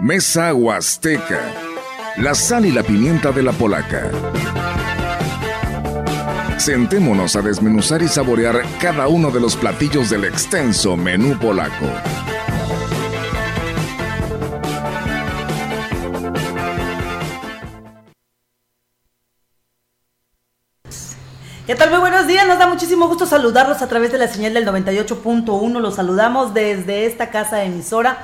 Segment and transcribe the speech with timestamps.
[0.00, 1.40] Mesa Huasteca.
[2.18, 4.08] La sal y la pimienta de la polaca.
[6.56, 11.86] Sentémonos a desmenuzar y saborear cada uno de los platillos del extenso menú polaco.
[21.66, 21.90] ¿Qué tal?
[21.90, 22.46] Muy buenos días.
[22.46, 25.80] Nos da muchísimo gusto saludarlos a través de la señal del 98.1.
[25.80, 28.18] Los saludamos desde esta casa emisora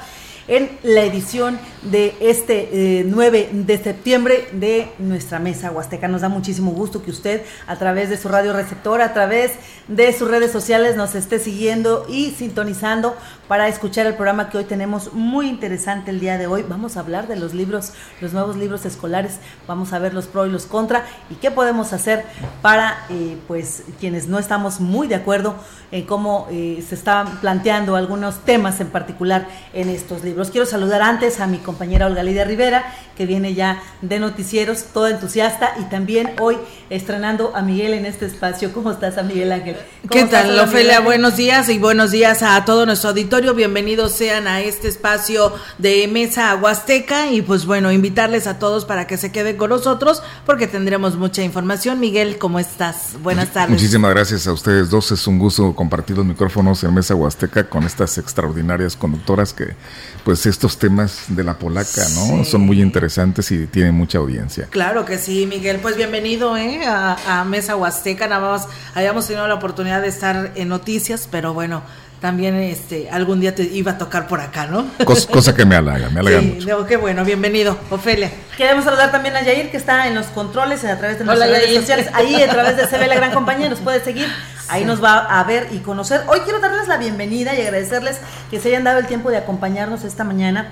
[0.48, 6.08] en la edición de este 9 eh, de septiembre de nuestra mesa huasteca.
[6.08, 9.52] Nos da muchísimo gusto que usted a través de su radio receptor, a través
[9.88, 13.16] de sus redes sociales nos esté siguiendo y sintonizando
[13.48, 16.64] para escuchar el programa que hoy tenemos muy interesante el día de hoy.
[16.68, 20.48] Vamos a hablar de los libros, los nuevos libros escolares, vamos a ver los pros
[20.48, 22.24] y los contra y qué podemos hacer
[22.62, 25.56] para eh, pues quienes no estamos muy de acuerdo
[25.90, 30.50] en cómo eh, se están planteando algunos temas en particular en estos libros.
[30.50, 32.84] Quiero saludar antes a mi compañera Olga Lidia Rivera,
[33.16, 36.56] que viene ya de noticieros, toda entusiasta, y también hoy
[36.90, 38.72] estrenando a Miguel en este espacio.
[38.72, 39.76] ¿Cómo estás, a Miguel Ángel?
[40.10, 41.00] ¿Qué tal, Ofelia?
[41.00, 43.33] Buenos días y buenos días a todo nuestro auditorio.
[43.34, 49.08] Bienvenidos sean a este espacio de Mesa Huasteca y pues bueno, invitarles a todos para
[49.08, 51.98] que se queden con nosotros porque tendremos mucha información.
[51.98, 53.16] Miguel, ¿cómo estás?
[53.24, 53.70] Buenas tardes.
[53.70, 55.10] Muchísimas gracias a ustedes dos.
[55.10, 59.74] Es un gusto compartir los micrófonos en Mesa Huasteca con estas extraordinarias conductoras que
[60.22, 62.44] pues estos temas de la polaca, ¿no?
[62.44, 64.68] Son muy interesantes y tienen mucha audiencia.
[64.70, 65.80] Claro que sí, Miguel.
[65.82, 66.86] Pues bienvenido ¿eh?
[66.86, 68.28] a, Mesa Huasteca.
[68.28, 71.82] Nada más habíamos tenido la oportunidad de estar en noticias, pero bueno,
[72.24, 74.86] también este algún día te iba a tocar por acá, ¿no?
[75.04, 76.86] Cosa, que me halaga, me halaga sí, mucho.
[76.86, 78.30] qué bueno, bienvenido, Ofelia.
[78.56, 81.74] Queremos saludar también a Yair, que está en los controles a través de nuestras redes
[81.74, 82.08] sociales.
[82.14, 84.26] Ahí, a través de CB La Gran Compañía, nos puede seguir.
[84.68, 86.22] Ahí nos va a ver y conocer.
[86.26, 90.02] Hoy quiero darles la bienvenida y agradecerles que se hayan dado el tiempo de acompañarnos
[90.04, 90.68] esta mañana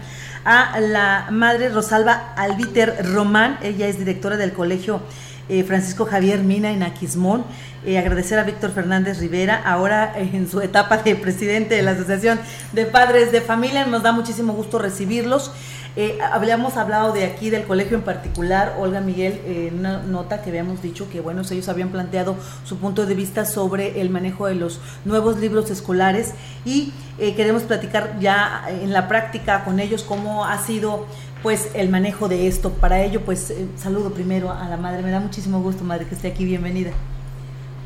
[0.46, 3.58] a la madre Rosalba Albiter Román.
[3.62, 5.02] Ella es directora del colegio
[5.48, 7.44] eh, Francisco Javier Mina en Aquismón.
[7.84, 12.38] Eh, agradecer a Víctor Fernández Rivera, ahora en su etapa de presidente de la Asociación
[12.72, 13.84] de Padres de Familia.
[13.86, 15.50] Nos da muchísimo gusto recibirlos.
[15.94, 20.48] Eh, habíamos hablado de aquí del colegio en particular, Olga Miguel, en una nota que
[20.48, 24.54] habíamos dicho que bueno, ellos habían planteado su punto de vista sobre el manejo de
[24.54, 26.32] los nuevos libros escolares
[26.64, 31.06] y queremos platicar ya en la práctica con ellos cómo ha sido
[31.42, 32.70] pues el manejo de esto.
[32.70, 35.02] Para ello, pues eh, saludo primero a la madre.
[35.02, 36.44] Me da muchísimo gusto, madre, que esté aquí.
[36.44, 36.92] Bienvenida.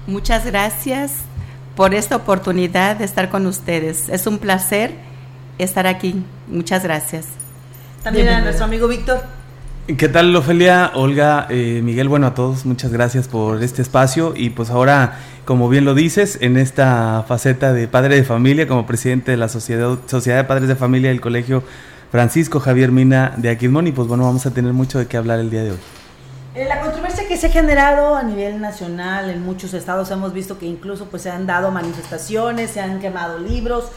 [0.07, 1.13] Muchas gracias
[1.75, 4.09] por esta oportunidad de estar con ustedes.
[4.09, 4.93] Es un placer
[5.59, 6.23] estar aquí.
[6.47, 7.27] Muchas gracias.
[8.03, 9.23] También a nuestro amigo Víctor.
[9.97, 12.09] ¿Qué tal, Ofelia, Olga, eh, Miguel?
[12.09, 14.35] Bueno, a todos, muchas gracias por este espacio.
[14.37, 18.85] Y pues ahora, como bien lo dices, en esta faceta de padre de familia, como
[18.85, 21.63] presidente de la Sociedad, Sociedad de Padres de Familia del Colegio
[22.17, 25.39] Francisco Javier Mina de Aquismón, y pues bueno, vamos a tener mucho de qué hablar
[25.39, 25.79] el día de hoy.
[26.55, 30.57] Eh, la controversia que se ha generado a nivel nacional en muchos estados hemos visto
[30.57, 33.91] que incluso pues se han dado manifestaciones, se han quemado libros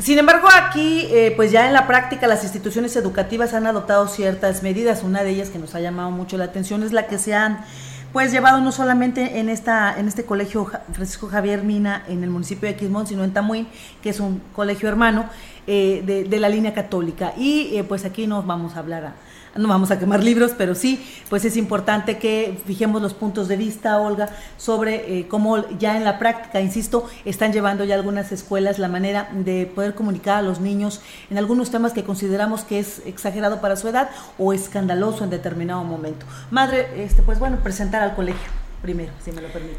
[0.00, 4.62] sin embargo, aquí, eh, pues ya en la práctica, las instituciones educativas han adoptado ciertas
[4.62, 5.02] medidas.
[5.02, 7.64] Una de ellas que nos ha llamado mucho la atención es la que se han
[8.12, 12.68] pues llevado no solamente en esta en este colegio Francisco Javier Mina en el municipio
[12.68, 13.68] de Quismón, sino en Tamuín,
[14.02, 15.28] que es un colegio hermano
[15.66, 17.34] eh, de, de, la línea católica.
[17.36, 19.14] Y eh, pues aquí nos vamos a hablar a,
[19.58, 23.56] no vamos a quemar libros, pero sí, pues es importante que fijemos los puntos de
[23.56, 28.78] vista, Olga, sobre eh, cómo ya en la práctica, insisto, están llevando ya algunas escuelas
[28.78, 33.02] la manera de poder comunicar a los niños en algunos temas que consideramos que es
[33.04, 36.24] exagerado para su edad o escandaloso en determinado momento.
[36.50, 38.50] Madre, este, pues bueno, presentar al colegio
[38.82, 39.78] primero, si me lo permite.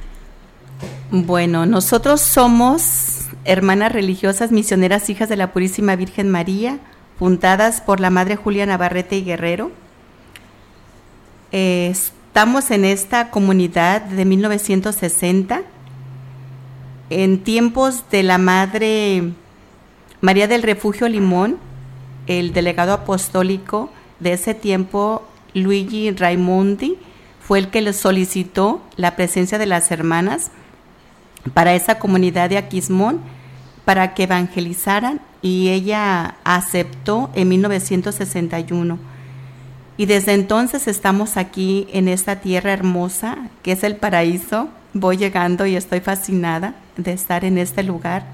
[1.12, 6.79] Bueno, nosotros somos hermanas religiosas misioneras hijas de la Purísima Virgen María
[7.19, 9.72] puntadas por la Madre Julia Navarrete y Guerrero.
[11.52, 15.63] estamos en esta comunidad de 1960,
[17.09, 19.34] en tiempos de la Madre
[20.22, 21.57] María del Refugio Limón,
[22.28, 23.89] el delegado apostólico
[24.21, 26.98] de ese tiempo, Luigi Raimondi,
[27.42, 30.51] fue el que le solicitó la presencia de las hermanas
[31.54, 33.19] para esa comunidad de Aquismón
[33.89, 39.00] para que evangelizaran y ella aceptó en 1961.
[39.97, 44.69] Y desde entonces estamos aquí en esta tierra hermosa que es el paraíso.
[44.94, 48.25] Voy llegando y estoy fascinada de estar en este lugar.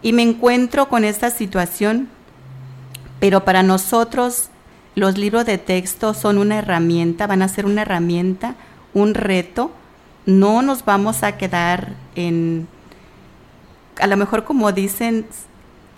[0.00, 2.08] Y me encuentro con esta situación,
[3.20, 4.48] pero para nosotros
[4.94, 8.54] los libros de texto son una herramienta, van a ser una herramienta,
[8.94, 9.70] un reto.
[10.24, 12.68] No nos vamos a quedar en,
[13.98, 15.26] a lo mejor como dicen,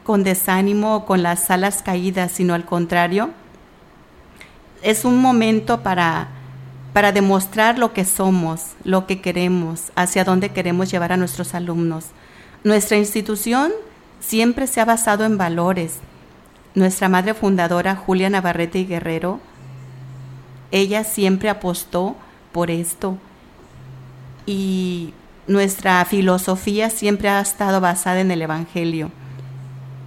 [0.02, 3.31] con desánimo o con las alas caídas, sino al contrario,
[4.82, 6.29] es un momento para,
[6.93, 12.06] para demostrar lo que somos, lo que queremos, hacia dónde queremos llevar a nuestros alumnos.
[12.64, 13.73] Nuestra institución
[14.20, 15.96] siempre se ha basado en valores.
[16.75, 19.41] Nuestra madre fundadora, Julia Navarrete y Guerrero,
[20.70, 22.17] ella siempre apostó
[22.52, 23.17] por esto.
[24.44, 25.14] Y
[25.46, 29.11] nuestra filosofía siempre ha estado basada en el Evangelio.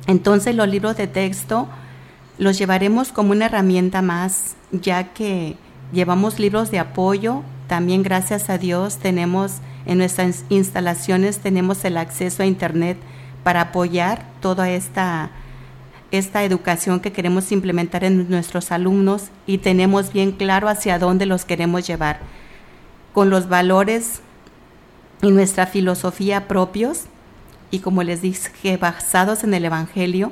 [0.07, 1.67] Entonces los libros de texto
[2.37, 5.55] los llevaremos como una herramienta más, ya que
[5.91, 9.53] llevamos libros de apoyo, también gracias a Dios tenemos
[9.85, 12.97] en nuestras instalaciones tenemos el acceso a internet
[13.43, 15.31] para apoyar toda esta
[16.11, 21.43] esta educación que queremos implementar en nuestros alumnos y tenemos bien claro hacia dónde los
[21.43, 22.19] queremos llevar
[23.13, 24.21] con los valores
[25.21, 27.05] y nuestra filosofía propios
[27.71, 30.31] y como les dije, basados en el Evangelio.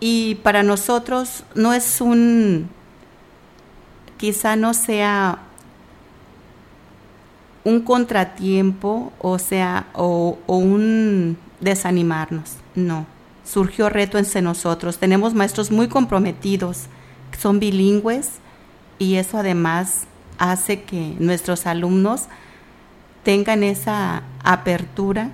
[0.00, 2.68] Y para nosotros no es un,
[4.16, 5.40] quizá no sea
[7.64, 13.06] un contratiempo, o sea, o, o un desanimarnos, no.
[13.44, 14.98] Surgió reto entre nosotros.
[14.98, 16.84] Tenemos maestros muy comprometidos,
[17.38, 18.30] son bilingües,
[18.98, 20.06] y eso además
[20.38, 22.24] hace que nuestros alumnos
[23.28, 25.28] tengan esa apertura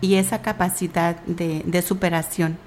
[0.00, 2.58] y esa capacidad de, superación.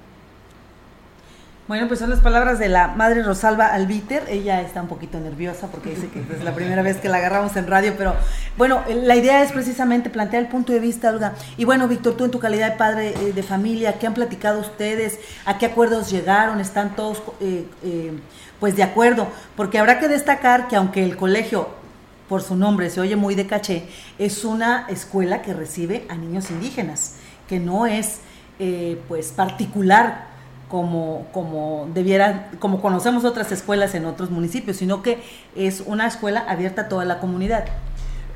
[1.68, 4.24] Bueno, pues son las palabras de la madre Rosalba Albiter.
[4.30, 7.54] Ella está un poquito nerviosa porque dice que es la primera vez que la agarramos
[7.56, 8.16] en radio, pero
[8.56, 11.34] bueno, la idea es precisamente plantear el punto de vista, Olga.
[11.58, 14.58] Y bueno, Víctor, tú en tu calidad de padre eh, de familia, ¿qué han platicado
[14.58, 15.20] ustedes?
[15.44, 16.60] ¿A qué acuerdos llegaron?
[16.60, 18.18] ¿Están todos eh, eh,
[18.58, 19.28] pues de acuerdo?
[19.54, 21.84] Porque habrá que destacar que aunque el colegio
[22.28, 23.84] por su nombre se oye muy de caché,
[24.18, 27.16] es una escuela que recibe a niños indígenas,
[27.48, 28.20] que no es
[28.58, 30.26] eh, pues particular
[30.68, 35.22] como, como debiera, como conocemos otras escuelas en otros municipios, sino que
[35.54, 37.66] es una escuela abierta a toda la comunidad.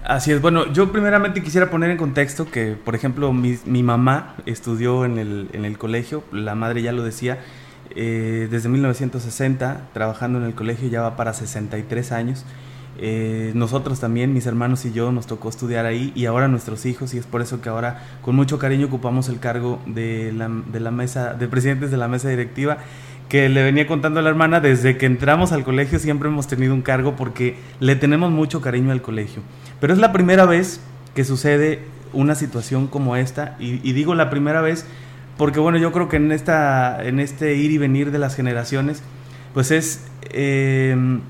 [0.04, 5.04] Así es, bueno, yo primeramente quisiera poner en contexto que, por ejemplo, mi, mamá estudió
[5.04, 7.38] en el, en el, colegio, la madre ya lo decía,
[7.94, 12.46] eh, desde 1960, trabajando en el colegio, ya va para 63 años.
[13.02, 17.14] Eh, nosotros también, mis hermanos y yo, nos tocó estudiar ahí y ahora nuestros hijos
[17.14, 20.80] y es por eso que ahora con mucho cariño ocupamos el cargo de la, de
[20.80, 22.76] la mesa, de presidentes de la mesa directiva
[23.30, 26.74] que le venía contando a la hermana, desde que entramos al colegio siempre hemos tenido
[26.74, 29.40] un cargo porque le tenemos mucho cariño al colegio.
[29.80, 30.80] Pero es la primera vez
[31.14, 31.78] que sucede
[32.12, 34.84] una situación como esta y, digo la primera vez
[35.38, 39.02] porque bueno, yo creo que en, esta, en este ir y venir de las generaciones,
[39.54, 40.04] pues es...
[40.32, 41.20] Eh,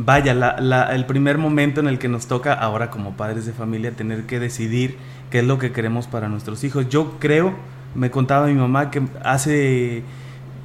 [0.00, 3.90] vaya, la, el primer momento en el que nos toca ahora como padres de familia
[3.90, 4.96] tener que decidir
[5.28, 6.88] qué es lo que queremos para nuestros hijos.
[6.88, 7.54] Yo creo,
[7.96, 10.04] me contaba mi mamá que hace,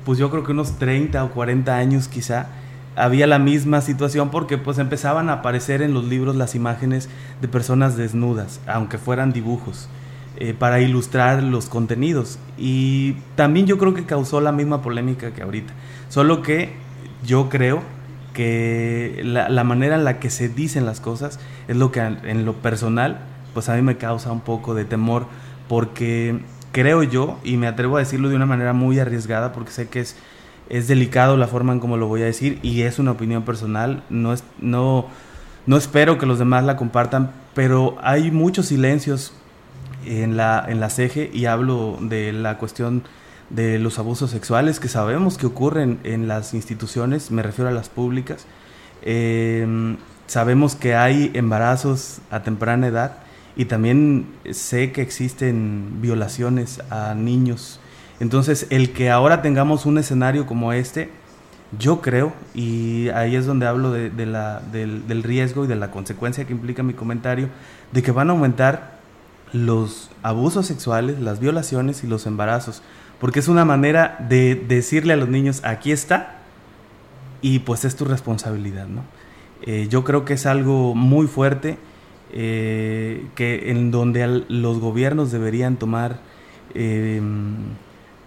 [0.05, 2.47] pues yo creo que unos 30 o 40 años quizá,
[2.95, 7.09] había la misma situación porque pues empezaban a aparecer en los libros las imágenes
[7.41, 9.89] de personas desnudas, aunque fueran dibujos,
[10.37, 12.37] eh, para ilustrar los contenidos.
[12.55, 15.73] Y también yo creo que causó la misma polémica que ahorita,
[16.09, 16.73] solo que
[17.25, 17.81] yo creo
[18.33, 22.53] que la, manera en la que se dicen las cosas es lo que en lo
[22.53, 23.19] personal,
[23.53, 25.27] pues a mí me causa un poco de temor,
[25.67, 26.39] porque
[26.71, 30.01] creo yo, y me atrevo a decirlo de una manera muy arriesgada, porque sé que
[30.01, 30.17] es,
[30.69, 34.03] es delicado la forma en cómo lo voy a decir, y es una opinión personal,
[34.09, 35.07] no, es, no,
[35.65, 39.33] no espero que los demás la compartan, pero hay muchos silencios
[40.05, 43.03] en la, en la CEGE, y hablo de la cuestión
[43.53, 47.89] de los abusos sexuales que sabemos que ocurren en las instituciones, me refiero a las
[47.89, 48.45] públicas.
[49.03, 49.95] Eh,
[50.27, 53.17] sabemos que hay embarazos a temprana edad
[53.55, 57.79] y también sé que existen violaciones a niños.
[58.19, 61.11] Entonces, el que ahora tengamos un escenario como este,
[61.77, 65.91] yo creo, y ahí es donde hablo de, la, del, del riesgo y de la
[65.91, 67.49] consecuencia que implica mi comentario,
[67.91, 68.99] de que van a aumentar
[69.51, 72.81] los abusos sexuales, las violaciones y los embarazos
[73.23, 76.39] porque es una manera de decirle a los niños, aquí está,
[77.41, 79.03] y pues es tu responsabilidad, ¿no?
[79.61, 81.77] Eh, yo creo que es algo muy fuerte,
[82.33, 86.19] eh, que en donde los gobiernos deberían tomar,
[86.73, 87.55] em,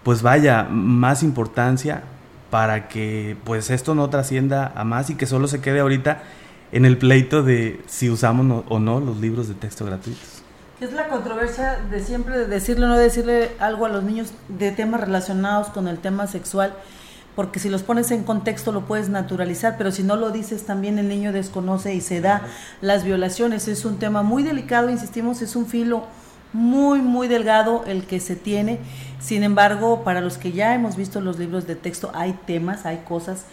[0.01, 2.01] pues vaya, más importancia
[2.49, 6.23] para que pues esto no trascienda a más y que solo se quede ahorita
[6.71, 10.36] en el pleito de si usamos o no los libros de texto gratuitos.
[10.79, 14.71] Es la controversia de siempre de decirle o no decirle algo a los niños de
[14.71, 16.75] temas relacionados con el tema sexual,
[17.35, 20.99] porque si los pones en contexto lo puedes naturalizar, pero si no lo dices también
[20.99, 22.43] el niño desconoce y se da
[22.79, 23.67] las violaciones.
[23.67, 26.05] Es un tema muy delicado, insistimos, es un filo
[26.53, 28.77] muy, muy delgado el que se tiene.
[29.19, 32.97] Sin embargo, para los que ya hemos visto los libros de texto, hay temas, hay
[32.97, 33.45] cosas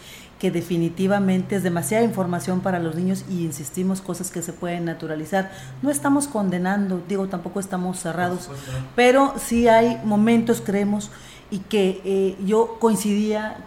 [0.45, 5.51] que definitivamente es demasiada información para los niños y insistimos cosas que se pueden naturalizar.
[5.81, 8.51] No estamos condenando, digo, tampoco estamos cerrados,
[8.95, 11.09] pero sí hay momentos, creemos,
[11.49, 13.57] y que eh, yo coincidía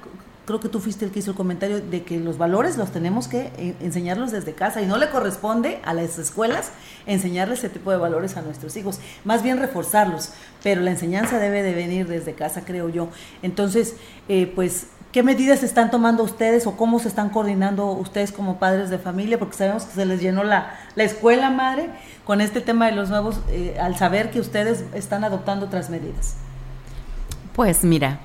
[0.46, 3.28] creo que tú fuiste el que hizo el comentario de que los valores los tenemos
[3.28, 6.70] que eh, enseñarlos desde casa y no le corresponde a las escuelas
[7.06, 10.30] enseñarles ese tipo de valores a nuestros hijos, más bien reforzarlos,
[10.62, 13.08] pero la enseñanza debe de venir desde casa, creo yo.
[13.42, 13.96] Entonces,
[14.28, 18.90] eh, pues, ¿qué medidas están tomando ustedes o cómo se están coordinando ustedes como padres
[18.90, 19.38] de familia?
[19.38, 21.90] Porque sabemos que se les llenó la, la escuela madre
[22.24, 26.36] con este tema de los nuevos, eh, al saber que ustedes están adoptando otras medidas.
[27.54, 28.20] Pues mira,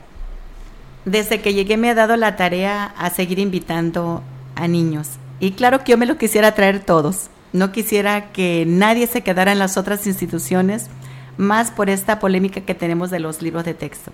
[1.05, 4.21] desde que llegué me ha dado la tarea a seguir invitando
[4.55, 5.09] a niños.
[5.39, 7.29] Y claro que yo me lo quisiera traer todos.
[7.51, 10.89] No quisiera que nadie se quedara en las otras instituciones,
[11.37, 14.11] más por esta polémica que tenemos de los libros de texto.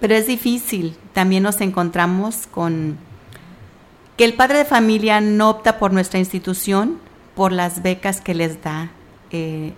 [0.00, 0.96] Pero es difícil.
[1.12, 2.98] También nos encontramos con
[4.16, 6.98] que el padre de familia no opta por nuestra institución
[7.34, 8.90] por las becas que les da
[9.30, 9.72] eh,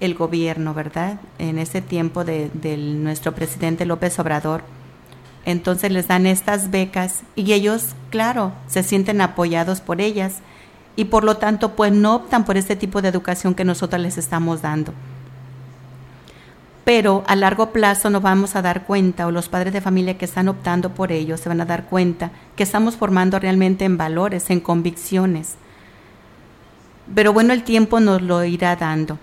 [0.00, 1.18] el gobierno, ¿verdad?
[1.38, 4.62] En ese tiempo de, nuestro presidente López Obrador.
[5.44, 10.36] Entonces les dan estas becas y ellos, claro, se sienten apoyados por ellas
[10.96, 14.16] y por lo tanto pues no optan por este tipo de educación que nosotros les
[14.16, 14.94] estamos dando.
[16.84, 20.26] Pero a largo plazo nos vamos a dar cuenta, o los padres de familia que
[20.26, 24.50] están optando por ello se van a dar cuenta que estamos formando realmente en valores,
[24.50, 25.54] en convicciones.
[27.14, 29.18] Pero bueno, el tiempo nos lo irá dando.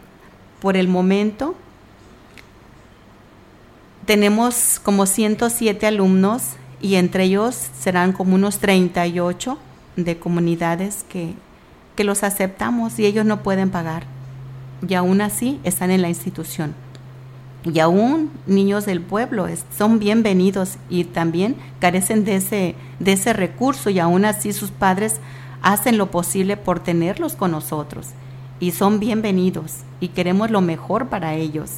[0.59, 1.55] Por el momento
[4.05, 9.57] tenemos como 107 alumnos y entre ellos serán como unos 38
[9.97, 11.33] de comunidades que,
[11.95, 14.05] que los aceptamos y ellos no pueden pagar.
[14.87, 16.73] Y aún así están en la institución.
[17.63, 23.89] Y aún niños del pueblo son bienvenidos y también carecen de ese, de ese recurso
[23.89, 25.19] y aún así sus padres
[25.61, 28.07] hacen lo posible por tenerlos con nosotros
[28.61, 31.71] y son bienvenidos y queremos lo mejor para ellos.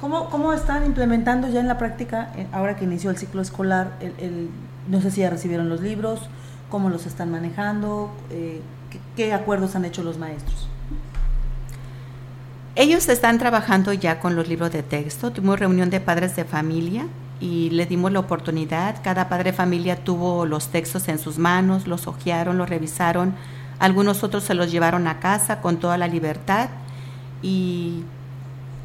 [0.00, 3.92] ¿Cómo, cómo están implementando ya en la práctica, eh, ahora que inició el ciclo escolar,
[4.00, 4.48] el,
[4.88, 6.28] no sé si ya recibieron los libros,
[6.70, 8.60] cómo los están manejando, eh,
[9.14, 10.68] qué, acuerdos han hecho los maestros?
[12.74, 15.30] Ellos están trabajando ya con los libros de texto.
[15.30, 17.06] Tuvimos reunión de padres de familia
[17.38, 19.02] y les dimos la oportunidad.
[19.02, 23.34] Cada padre de familia tuvo los textos en sus manos, los hojearon, los revisaron,
[23.78, 26.70] algunos otros se los llevaron a casa con toda la libertad.
[27.42, 28.04] Y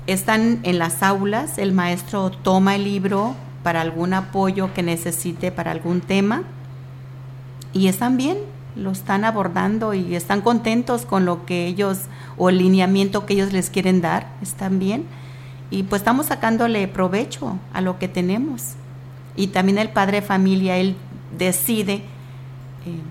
[0.06, 5.72] están en las aulas, el maestro toma el libro para algún apoyo que necesite para
[5.72, 6.44] algún tema.
[7.72, 8.38] Y están bien,
[8.78, 12.02] lo están abordando y están contentos con lo que ellos
[12.38, 15.06] o el lineamiento que ellos les quieren dar, están bien.
[15.70, 18.74] Y pues estamos sacándole provecho a lo que tenemos.
[19.36, 20.96] Y también el padre de familia, él
[21.38, 23.02] decide eh,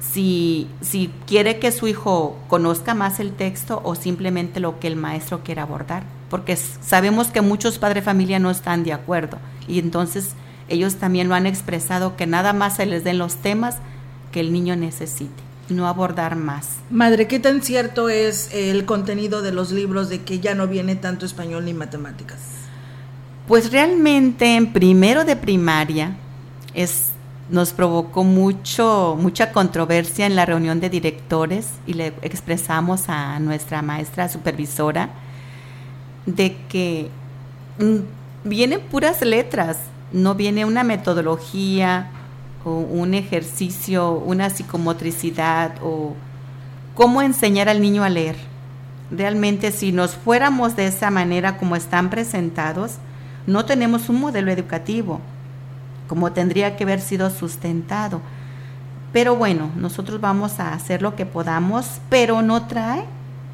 [0.00, 4.96] si, si quiere que su hijo conozca más el texto o simplemente lo que el
[4.96, 10.34] maestro quiere abordar, porque sabemos que muchos padres familia no están de acuerdo y entonces
[10.68, 13.78] ellos también lo han expresado que nada más se les den los temas
[14.36, 16.68] que el niño necesite no abordar más.
[16.90, 20.94] Madre, ¿qué tan cierto es el contenido de los libros de que ya no viene
[20.94, 22.38] tanto español ni matemáticas?
[23.48, 26.18] Pues realmente en primero de primaria
[26.74, 27.12] es
[27.48, 33.80] nos provocó mucho, mucha controversia en la reunión de directores y le expresamos a nuestra
[33.80, 35.08] maestra supervisora
[36.26, 37.08] de que
[37.78, 39.78] mm, vienen puras letras,
[40.12, 42.10] no viene una metodología
[42.66, 46.14] o un ejercicio, una psicomotricidad o
[46.96, 48.34] cómo enseñar al niño a leer.
[49.12, 52.96] Realmente si nos fuéramos de esa manera como están presentados,
[53.46, 55.20] no tenemos un modelo educativo
[56.08, 58.20] como tendría que haber sido sustentado.
[59.12, 63.04] Pero bueno, nosotros vamos a hacer lo que podamos, pero no trae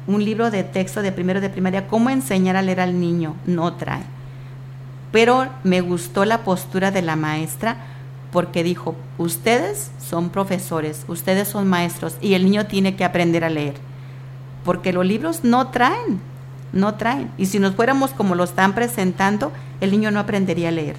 [0.07, 3.73] un libro de texto de primero de primaria, cómo enseñar a leer al niño, no
[3.73, 4.03] trae.
[5.11, 7.92] Pero me gustó la postura de la maestra
[8.33, 13.49] porque dijo, ustedes son profesores, ustedes son maestros y el niño tiene que aprender a
[13.49, 13.75] leer.
[14.65, 16.19] Porque los libros no traen,
[16.73, 17.29] no traen.
[17.37, 20.95] Y si nos fuéramos como lo están presentando, el niño no aprendería a leer.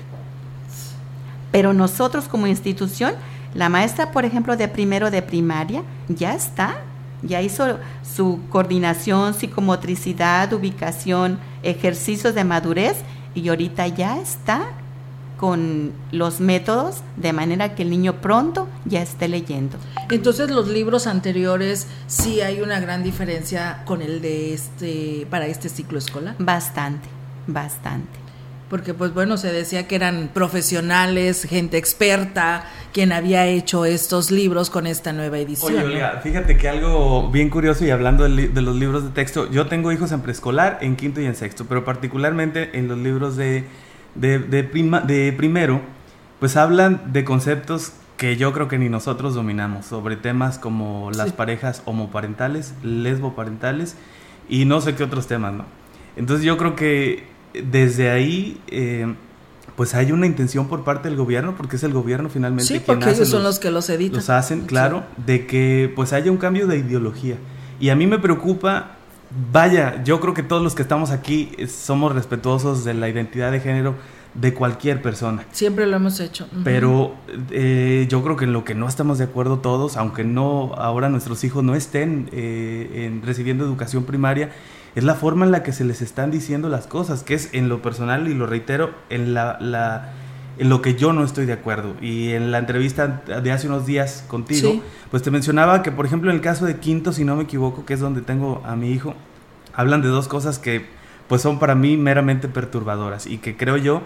[1.51, 3.15] Pero nosotros como institución,
[3.53, 6.83] la maestra, por ejemplo, de primero de primaria, ya está,
[7.23, 12.99] ya hizo su coordinación, psicomotricidad, ubicación, ejercicios de madurez
[13.35, 14.69] y ahorita ya está
[15.37, 19.77] con los métodos de manera que el niño pronto ya esté leyendo.
[20.11, 25.69] Entonces los libros anteriores sí hay una gran diferencia con el de este para este
[25.69, 26.37] ciclo escolar.
[26.39, 27.09] Bastante,
[27.47, 28.25] bastante
[28.75, 34.69] porque pues bueno, se decía que eran profesionales, gente experta, quien había hecho estos libros
[34.69, 35.75] con esta nueva edición.
[35.75, 39.67] Oye, Olga, fíjate que algo bien curioso y hablando de, los libros de texto, yo
[39.67, 43.65] tengo hijos en preescolar, en quinto y en sexto, pero particularmente en los libros de,
[44.15, 45.81] de, prima, de primero,
[46.41, 51.33] pues hablan de conceptos que yo creo que ni nosotros dominamos, sobre temas como las
[51.33, 53.97] parejas homoparentales, lesboparentales
[54.49, 55.65] y no sé qué otros temas, ¿no?
[56.17, 59.15] Entonces yo creo que desde ahí, eh,
[59.77, 63.11] pues hay una intención por parte del gobierno, porque es el gobierno finalmente sí, porque
[63.11, 64.17] ellos son los, que los editan.
[64.17, 67.37] Los hacen, claro, de que pues haya un cambio de ideología.
[67.81, 68.97] Y a mí me preocupa,
[69.53, 73.61] vaya, yo creo que todos los que estamos aquí somos respetuosos de la identidad de
[73.61, 73.95] género
[74.35, 75.45] de cualquier persona.
[75.53, 76.49] Siempre lo hemos hecho.
[76.65, 77.15] Pero
[77.51, 81.09] eh, yo creo que en lo que no estamos de acuerdo todos, aunque no ahora
[81.09, 84.51] nuestros hijos no estén eh, en, recibiendo educación primaria,
[84.95, 87.69] es la forma en la que se les están diciendo las cosas, que es en
[87.69, 90.13] lo personal y lo reitero, en, la,
[90.59, 91.95] en lo que yo no estoy de acuerdo.
[92.01, 96.31] Y en la entrevista de hace unos días contigo, pues te mencionaba que, por ejemplo,
[96.31, 98.91] en el caso de Quinto, si no me equivoco, que es donde tengo a mi
[98.91, 99.15] hijo,
[99.75, 100.87] hablan de dos cosas que
[101.29, 104.03] pues son para mí meramente perturbadoras y que creo yo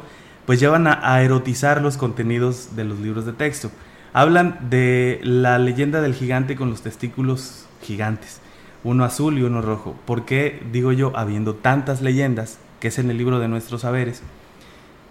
[0.46, 3.70] pues llevan a erotizar los contenidos de los libros de texto.
[4.14, 8.40] Hablan de la leyenda del gigante con los testículos gigantes
[8.84, 9.96] uno azul y uno rojo.
[10.04, 14.22] ¿Por qué, digo yo, habiendo tantas leyendas, que es en el libro de nuestros saberes,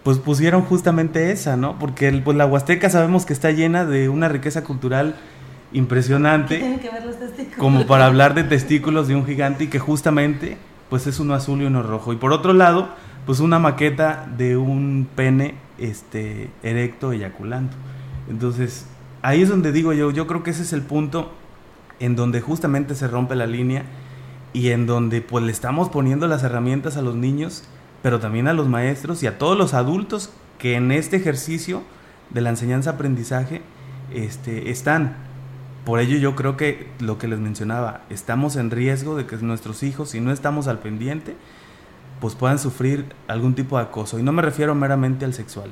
[0.03, 1.77] pues pusieron justamente esa, ¿no?
[1.79, 5.15] Porque pues la Huasteca sabemos que está llena de una riqueza cultural
[5.73, 6.59] impresionante.
[6.59, 7.57] tienen que ver los testículos?
[7.57, 10.57] Como para hablar de testículos de un gigante y que justamente
[10.89, 12.13] pues es uno azul y uno rojo.
[12.13, 12.89] Y por otro lado,
[13.25, 17.73] pues una maqueta de un pene este erecto eyaculando.
[18.29, 18.87] Entonces,
[19.21, 21.31] ahí es donde digo yo, yo creo que ese es el punto
[21.99, 23.83] en donde justamente se rompe la línea
[24.53, 27.63] y en donde pues le estamos poniendo las herramientas a los niños,
[28.01, 31.83] pero también a los maestros y a todos los adultos que en este ejercicio
[32.29, 33.61] de la enseñanza-aprendizaje
[34.13, 35.15] este, están.
[35.85, 39.83] Por ello yo creo que lo que les mencionaba, estamos en riesgo de que nuestros
[39.83, 41.35] hijos, si no estamos al pendiente,
[42.19, 44.19] pues puedan sufrir algún tipo de acoso.
[44.19, 45.71] Y no me refiero meramente al sexual,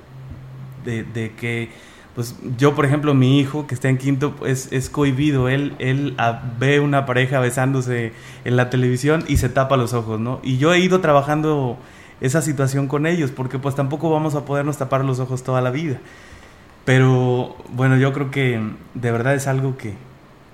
[0.86, 1.70] de, de que
[2.16, 5.50] pues yo, por ejemplo, mi hijo que está en quinto es, es cohibido.
[5.50, 8.14] Él, él ah, ve una pareja besándose
[8.46, 10.40] en la televisión y se tapa los ojos, ¿no?
[10.42, 11.78] Y yo he ido trabajando
[12.22, 15.72] esa situación con ellos porque pues tampoco vamos a podernos tapar los ojos toda la
[15.72, 16.00] vida.
[16.86, 18.62] Pero bueno, yo creo que
[18.94, 19.96] de verdad es algo que,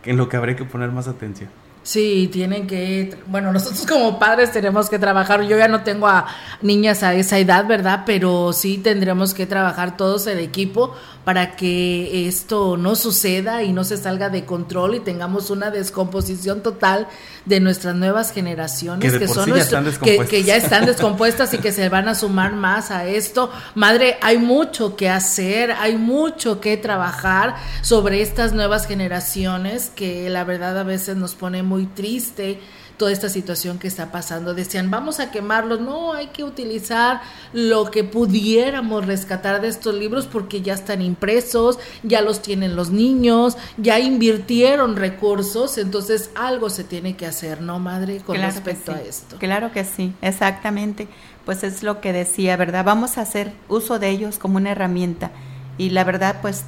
[0.02, 1.50] que en lo que habré que poner más atención.
[1.84, 6.28] Sí, tienen que, bueno, nosotros como padres tenemos que trabajar, yo ya no tengo a
[6.62, 8.04] niñas a esa edad, ¿verdad?
[8.06, 13.84] Pero sí tendremos que trabajar todos el equipo para que esto no suceda y no
[13.84, 17.08] se salga de control y tengamos una descomposición total
[17.46, 22.08] de nuestras nuevas generaciones que, son ya que, ya están descompuestas y que se van
[22.08, 23.52] a sumar más a esto.
[23.76, 30.44] Madre, hay mucho que hacer, hay mucho que trabajar sobre estas nuevas generaciones que la
[30.44, 32.60] verdad a veces nos pone muy triste
[32.98, 34.54] toda esta situación que está pasando.
[34.54, 35.82] Decían, vamos a quemarlos.
[35.82, 41.80] No, hay que utilizar lo que pudiéramos rescatar de estos libros porque ya están impresos,
[42.04, 47.80] ya los tienen los niños, ya invirtieron recursos, entonces algo se tiene que hacer, ¿no,
[47.80, 48.20] madre?
[48.20, 49.38] Con respecto a esto.
[49.40, 51.08] Claro que sí, exactamente.
[51.44, 52.86] Pues es lo que decía, ¿verdad?
[52.86, 55.32] Vamos a hacer uso de ellos como una herramienta
[55.80, 56.66] y la verdad, pues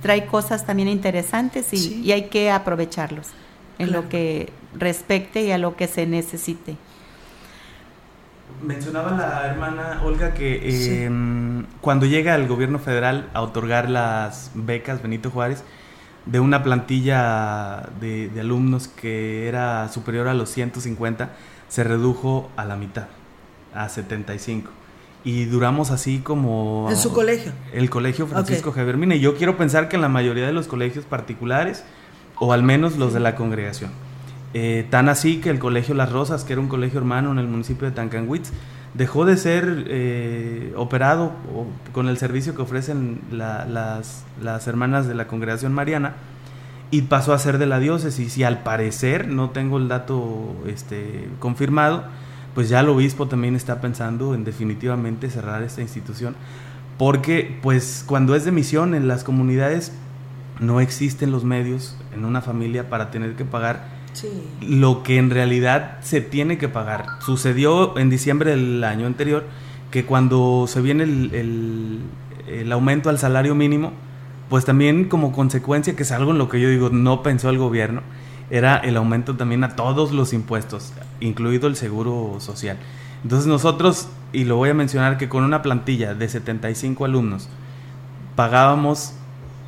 [0.00, 3.26] trae cosas también interesantes y, y hay que aprovecharlos
[3.78, 6.76] en lo que respecte y a lo que se necesite.
[8.62, 15.02] Mencionaba la hermana Olga que em, cuando llega el gobierno federal a otorgar las becas
[15.02, 15.64] Benito Juárez,
[16.26, 21.32] de una plantilla de, alumnos que era superior a los 150,
[21.68, 23.08] se redujo a la mitad,
[23.74, 24.70] a 75.
[25.24, 26.86] Y duramos así como...
[26.90, 27.52] ¿En su colegio?
[27.72, 29.14] El colegio Francisco Javier Mina.
[29.14, 31.84] Y yo quiero pensar que en la mayoría de los colegios particulares,
[32.38, 33.90] o al menos los de la congregación.
[34.54, 37.48] Eh, tan así que el Colegio Las Rosas, que era un colegio hermano en el
[37.48, 38.52] municipio de Tancanwitz,
[38.94, 41.32] dejó de ser eh, operado
[41.92, 46.14] con el servicio que ofrecen las, las, hermanas de la congregación mariana
[46.92, 48.38] y pasó a ser de la diócesis.
[48.38, 52.04] Y al parecer, no tengo el dato este, confirmado,
[52.54, 56.36] pues ya el obispo también está pensando en definitivamente cerrar esta institución.
[56.96, 59.90] Porque pues cuando es de misión en las comunidades
[60.60, 64.04] no existen los medios en una familia para tener que pagar
[64.60, 67.06] lo que en realidad se tiene que pagar.
[67.20, 69.44] Sucedió en diciembre del año anterior
[69.90, 72.00] que cuando se viene el,
[72.46, 73.92] el aumento al salario mínimo,
[74.48, 77.58] pues también como consecuencia, que es algo en lo que yo digo, no pensó el
[77.58, 78.02] gobierno,
[78.50, 82.78] era el aumento también a todos los impuestos, incluido el seguro social.
[83.22, 87.48] Entonces nosotros, y lo voy a mencionar, que con una plantilla de 75 alumnos,
[88.36, 89.14] pagábamos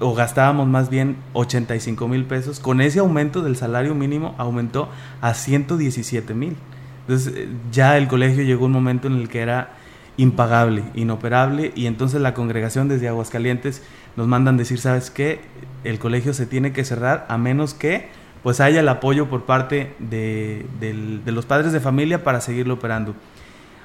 [0.01, 4.89] o gastábamos más bien 85 mil pesos, con ese aumento del salario mínimo aumentó
[5.21, 6.57] a 117 mil.
[7.03, 9.75] Entonces eh, ya el colegio llegó un momento en el que era
[10.17, 13.83] impagable, inoperable, y entonces la congregación desde Aguascalientes
[14.17, 15.41] nos mandan decir, ¿sabes qué?
[15.85, 18.09] El colegio se tiene que cerrar a menos que
[18.43, 23.15] pues haya el apoyo por parte de, de los padres de familia para seguirlo operando.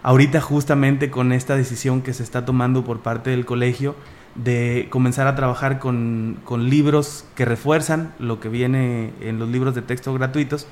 [0.04, 3.96] Ahorita justamente con esta decisión que se está tomando por parte del colegio,
[4.36, 9.76] de comenzar a trabajar con, con, libros que refuerzan lo que viene en los libros
[9.76, 10.68] de texto gratuitos,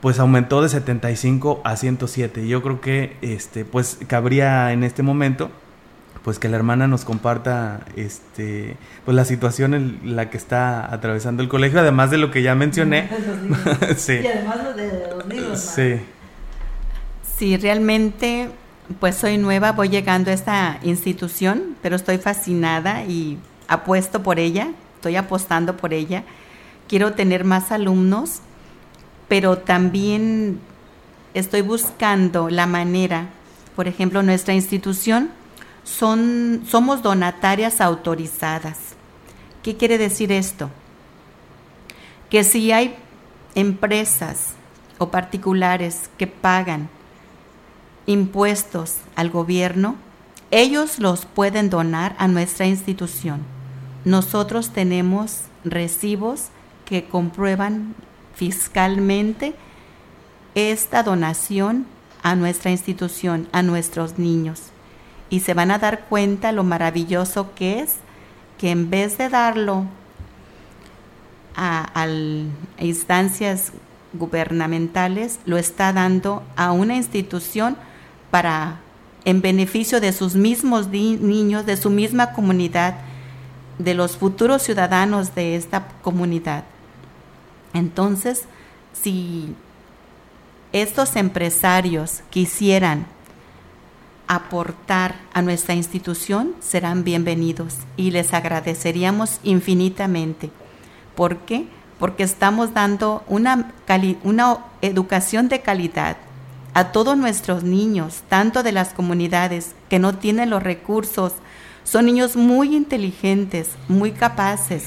[0.00, 2.48] pues aumentó de 75 a 107.
[2.48, 5.50] Yo creo que este, pues cabría en este momento
[6.24, 11.42] pues que la hermana nos comparta este pues la situación en la que está atravesando
[11.42, 13.08] el colegio, además de lo que ya mencioné.
[13.96, 14.20] sí.
[14.22, 15.60] Y además de los libros.
[15.60, 16.00] Sí.
[17.36, 18.50] Sí, realmente
[19.00, 24.72] pues soy nueva, voy llegando a esta institución, pero estoy fascinada y apuesto por ella,
[24.96, 26.24] estoy apostando por ella.
[26.88, 28.40] Quiero tener más alumnos,
[29.28, 30.60] pero también
[31.34, 33.28] estoy buscando la manera,
[33.76, 35.30] por ejemplo, nuestra institución
[35.84, 38.78] son somos donatarias autorizadas.
[39.62, 40.70] ¿Qué quiere decir esto?
[42.30, 42.96] Que si hay
[43.54, 44.54] empresas
[44.98, 46.88] o particulares que pagan
[48.06, 49.96] impuestos al gobierno,
[50.50, 53.40] ellos los pueden donar a nuestra institución.
[54.04, 56.46] Nosotros tenemos recibos
[56.84, 57.94] que comprueban
[58.34, 59.54] fiscalmente
[60.54, 61.86] esta donación
[62.22, 64.60] a nuestra institución, a nuestros niños.
[65.30, 67.96] Y se van a dar cuenta lo maravilloso que es
[68.58, 69.86] que en vez de darlo
[71.56, 72.06] a,
[72.78, 73.72] instancias
[74.12, 77.76] gubernamentales, lo está dando a una institución
[78.32, 78.80] para
[79.26, 82.94] en beneficio de sus mismos niños, de su misma comunidad,
[83.78, 86.64] de los futuros ciudadanos de esta comunidad.
[87.74, 88.44] Entonces,
[88.94, 89.54] si
[90.72, 93.04] estos empresarios quisieran
[94.28, 100.50] aportar a nuestra institución, serán bienvenidos y les agradeceríamos infinitamente.
[101.14, 101.66] ¿Por qué?
[101.98, 103.74] Porque estamos dando una,
[104.24, 106.16] una educación de calidad
[106.74, 111.32] a todos nuestros niños, tanto de las comunidades que no tienen los recursos,
[111.84, 114.84] son niños muy inteligentes, muy capaces,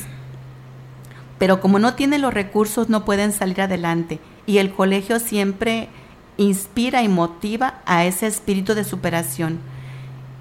[1.37, 5.89] pero como no tienen los recursos no pueden salir adelante y el colegio siempre
[6.37, 9.59] inspira y motiva a ese espíritu de superación.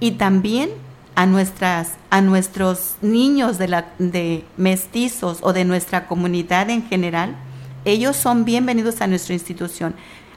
[0.00, 0.70] Y también
[1.14, 7.36] a nuestras a nuestros niños de la de mestizos o de nuestra comunidad en general,
[7.84, 9.94] ellos son bienvenidos a nuestra institución.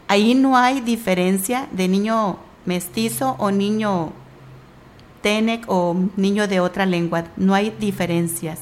[0.10, 4.14] Ahí no hay diferencia de niño mestizo o niño
[5.22, 7.26] tenec o niño de otra lengua.
[7.36, 8.60] No hay diferencias.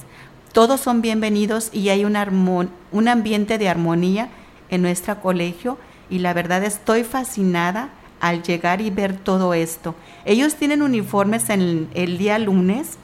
[0.53, 4.29] Todos son bienvenidos y hay un, ambiente de armonía
[4.69, 5.77] en nuestro colegio
[6.09, 7.89] y la verdad estoy fascinada
[8.21, 9.93] al llegar y ver todo esto.
[10.23, 12.97] Ellos tienen uniformes en el día lunes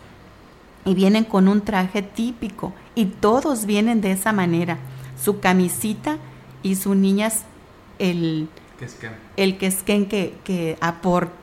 [0.83, 4.79] y vienen con un traje típico y todos vienen de esa manera.
[5.21, 6.17] Su camisita
[6.63, 7.43] y sus niñas
[8.01, 8.49] el
[9.37, 9.69] el que
[10.07, 11.33] que, que aporta,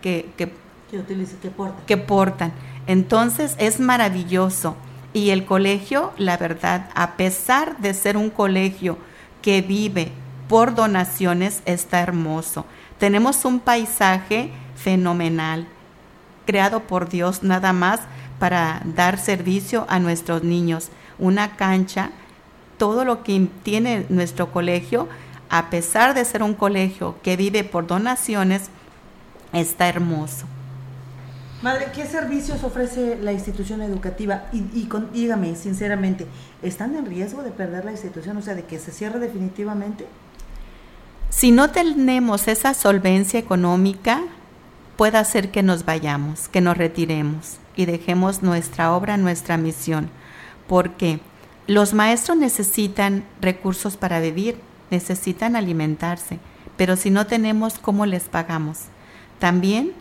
[0.00, 0.52] que, que,
[0.90, 1.86] que, portan.
[1.86, 2.52] que portan.
[2.86, 4.76] Entonces es maravilloso.
[5.12, 8.98] Y el colegio, la verdad, a pesar de ser un colegio
[9.42, 10.12] que vive
[10.48, 12.64] por donaciones, está hermoso.
[12.98, 15.66] Tenemos un paisaje fenomenal,
[16.46, 18.00] creado por Dios nada más
[18.38, 20.90] para dar servicio a nuestros niños.
[21.18, 22.10] Una cancha,
[22.76, 25.08] todo lo que tiene nuestro colegio
[25.50, 28.70] a pesar de ser un colegio que vive por donaciones,
[29.52, 30.46] está hermoso.
[31.62, 34.44] Madre, ¿qué servicios ofrece la institución educativa?
[34.52, 36.26] Y, dígame, sinceramente,
[36.62, 40.06] ¿están en riesgo de perder la institución, o sea, de que se cierre definitivamente?
[41.30, 44.22] Si no tenemos esa solvencia económica,
[44.96, 50.10] puede hacer que nos vayamos, que nos retiremos y dejemos nuestra obra, nuestra misión.
[50.68, 51.18] Porque
[51.66, 56.38] los maestros necesitan recursos para vivir, necesitan alimentarse,
[56.76, 58.78] pero si no tenemos, ¿cómo les pagamos?
[59.38, 59.92] También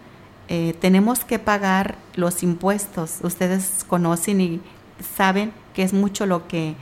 [0.47, 3.17] eh, tenemos que pagar los impuestos.
[3.23, 4.61] Ustedes conocen y
[5.15, 6.75] saben que es mucho lo que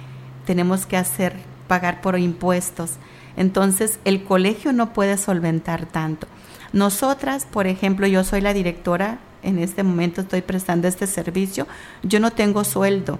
[0.45, 1.35] tenemos que hacer,
[1.67, 2.93] pagar por impuestos.
[3.37, 6.27] Entonces, el colegio no puede solventar tanto.
[6.73, 11.67] Nosotras, por ejemplo, yo soy la directora en este momento estoy prestando este servicio,
[12.03, 13.19] yo no tengo sueldo.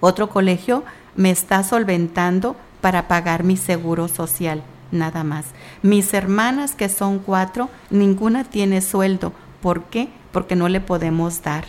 [0.00, 0.84] Otro colegio
[1.16, 2.56] me está solventando
[2.88, 5.44] para pagar mi seguro social, nada más.
[5.82, 9.34] Mis hermanas, que son cuatro, ninguna tiene sueldo.
[9.60, 10.08] ¿Por qué?
[10.32, 11.66] Porque no le podemos dar.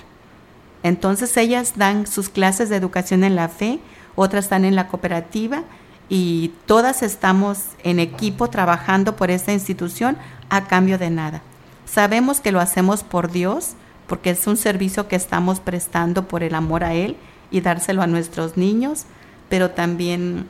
[0.82, 3.82] Entonces ellas dan sus clases de educación en la fe,
[4.16, 5.64] otras están en la cooperativa
[6.08, 10.16] y todas estamos en equipo trabajando por esta institución
[10.50, 11.42] a cambio de nada.
[11.86, 13.72] Sabemos que lo hacemos por Dios,
[14.08, 17.18] porque es un servicio que estamos prestando por el amor a Él
[17.52, 19.04] y dárselo a nuestros niños,
[19.50, 20.48] pero también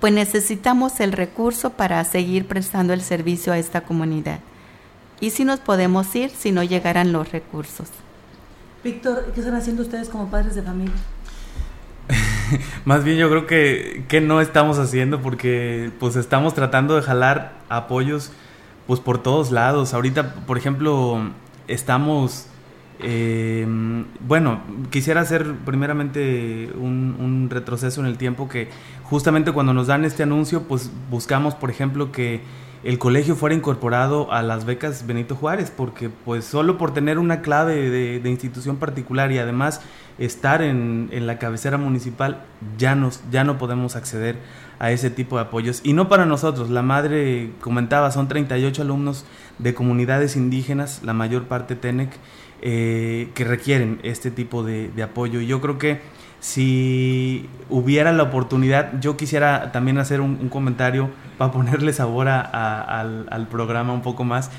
[0.00, 4.40] pues necesitamos el recurso para seguir prestando el servicio a esta comunidad.
[5.20, 7.88] Y si nos podemos ir si no llegaran los recursos.
[8.84, 10.94] Víctor, ¿qué están haciendo ustedes como padres de familia?
[12.84, 17.54] Más bien yo creo que, que no estamos haciendo porque pues estamos tratando de jalar
[17.68, 18.30] apoyos
[18.86, 19.94] pues por todos lados.
[19.94, 21.30] Ahorita, por ejemplo,
[21.68, 22.46] estamos...
[23.00, 23.66] Eh,
[24.20, 28.68] bueno, quisiera hacer primeramente un, retroceso en el tiempo que
[29.04, 32.40] justamente cuando nos dan este anuncio, pues buscamos, por ejemplo, que
[32.82, 37.40] el colegio fuera incorporado a las becas Benito Juárez, porque pues solo por tener una
[37.40, 39.80] clave de, institución particular y además
[40.18, 42.44] estar en, en, la cabecera municipal,
[42.78, 44.36] ya, nos, ya no podemos acceder
[44.78, 45.80] a ese tipo de apoyos.
[45.84, 49.24] Y no para nosotros, la madre comentaba, son 38 alumnos
[49.58, 52.10] de comunidades indígenas, la mayor parte TENEC,
[52.62, 55.40] eh, que requieren este tipo de, de apoyo.
[55.40, 56.00] Y yo creo que
[56.40, 63.92] si hubiera la oportunidad, yo quisiera también hacer un, comentario para ponerle sabor al, programa
[63.92, 64.50] un poco más,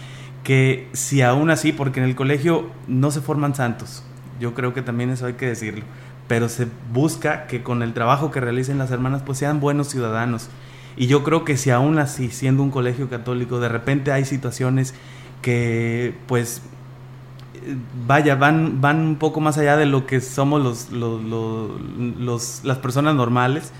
[0.43, 4.03] que si aún así, porque en el colegio no se forman santos,
[4.39, 5.83] yo creo que también eso hay que decirlo,
[6.27, 10.49] pero se busca que con el trabajo que realicen las hermanas pues sean buenos ciudadanos.
[10.97, 14.95] Y yo creo que si aún así, siendo un colegio católico, de repente hay situaciones
[15.41, 16.63] que pues
[18.05, 23.15] vaya, van, van un poco más allá de lo que somos los, los, las personas
[23.15, 23.71] normales,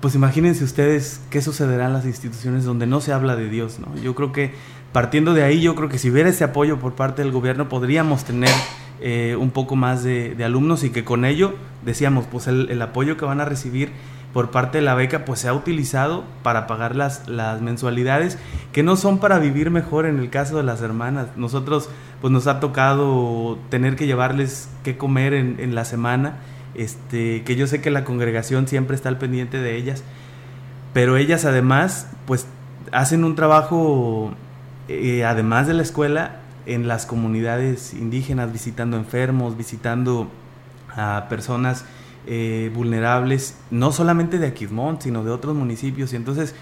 [0.00, 3.94] pues imagínense ustedes qué sucederá en las instituciones donde no se habla de Dios, ¿no?
[4.00, 4.52] Yo creo que
[4.92, 8.24] partiendo de ahí, yo creo que si hubiera ese apoyo por parte del gobierno, podríamos
[8.24, 8.50] tener
[9.00, 13.16] eh, un poco más de, alumnos y que con ello, decíamos, pues el, el apoyo
[13.16, 13.90] que van a recibir
[14.36, 18.36] por parte de la beca pues se ha utilizado para pagar las, las mensualidades
[18.70, 21.28] que no son para vivir mejor en el caso de las hermanas.
[21.36, 21.88] Nosotros
[22.20, 26.34] pues nos ha tocado tener que llevarles qué comer en, en la semana,
[26.74, 30.04] este, que yo sé que la congregación siempre está al pendiente de ellas,
[30.92, 32.46] pero ellas además pues
[32.92, 34.34] hacen un trabajo
[34.88, 40.28] eh, además de la escuela en las comunidades indígenas, visitando enfermos, visitando
[40.94, 41.86] a personas
[42.28, 46.12] eh, vulnerables, no solamente de Aquismón, sino de otros municipios.
[46.12, 46.56] Y entonces,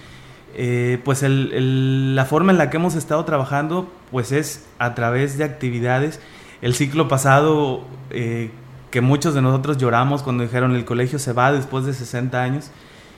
[0.55, 5.45] eh, pues la forma en la que hemos estado trabajando, pues es a través de
[5.45, 6.21] actividades.
[6.61, 8.51] El ciclo pasado, eh,
[8.91, 12.71] que muchos de nosotros lloramos cuando dijeron el colegio se va después de 60 años.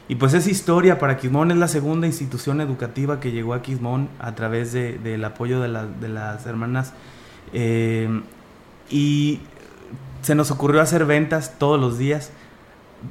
[0.09, 4.09] Y pues es historia para Quismón, es la segunda institución educativa que llegó a Quismón
[4.21, 5.69] a través del apoyo de,
[6.01, 6.93] de, las hermanas.
[8.89, 9.41] y
[10.23, 12.33] se nos ocurrió hacer ventas todos los días.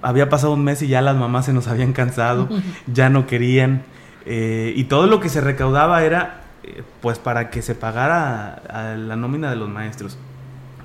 [0.01, 2.49] Había pasado un mes y ya las mamás se nos habían cansado,
[2.87, 3.83] ya no querían.
[4.25, 8.95] Eh, y todo lo que se recaudaba era eh, pues para que se pagara a,
[8.95, 10.17] la nómina de los maestros.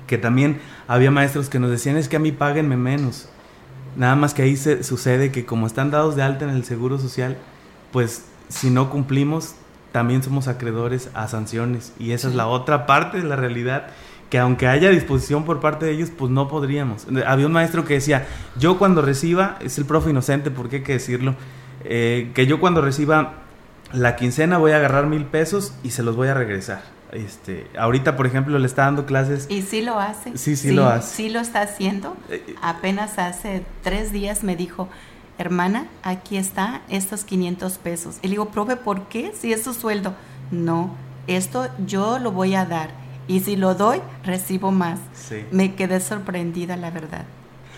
[0.07, 3.29] Que también había maestros que nos decían es que a mí páguenme menos.
[3.95, 6.99] Nada más que ahí se, sucede que como están dados de alta en el Seguro
[6.99, 7.37] Social,
[7.91, 9.55] pues si no cumplimos,
[9.91, 11.93] también somos acreedores a sanciones.
[11.99, 13.87] Y esa es la otra parte de la realidad
[14.31, 17.05] que aunque haya disposición por parte de ellos, pues no podríamos.
[17.27, 18.25] Había un maestro que decía,
[18.57, 21.35] yo cuando reciba, es el profe inocente, porque hay que decirlo,
[21.83, 23.33] eh, que yo cuando reciba
[23.91, 26.81] la quincena voy a agarrar mil pesos y se los voy a regresar.
[27.11, 29.47] Este, ahorita, por ejemplo, le está dando clases.
[29.49, 30.37] Y sí lo hace.
[30.37, 31.13] Sí, sí, lo hace.
[31.13, 32.15] Sí lo está haciendo.
[32.29, 32.55] Eh, eh.
[32.61, 34.87] Apenas hace tres días me dijo,
[35.39, 38.15] hermana, aquí está estos 500 pesos.
[38.21, 39.33] Y le digo, profe, ¿por qué?
[39.37, 40.15] Si es su sueldo.
[40.51, 40.95] No,
[41.27, 44.99] esto yo lo voy a dar y si lo doy, recibo más.
[45.51, 47.25] Me quedé sorprendida, la verdad.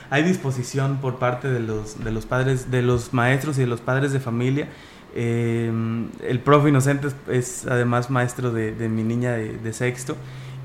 [0.09, 3.81] Hay disposición por parte de los, de los padres, de los maestros y de los
[3.81, 4.67] padres de familia.
[5.15, 5.71] Eh,
[6.27, 10.15] el profe Inocente es, además maestro de, mi niña de, sexto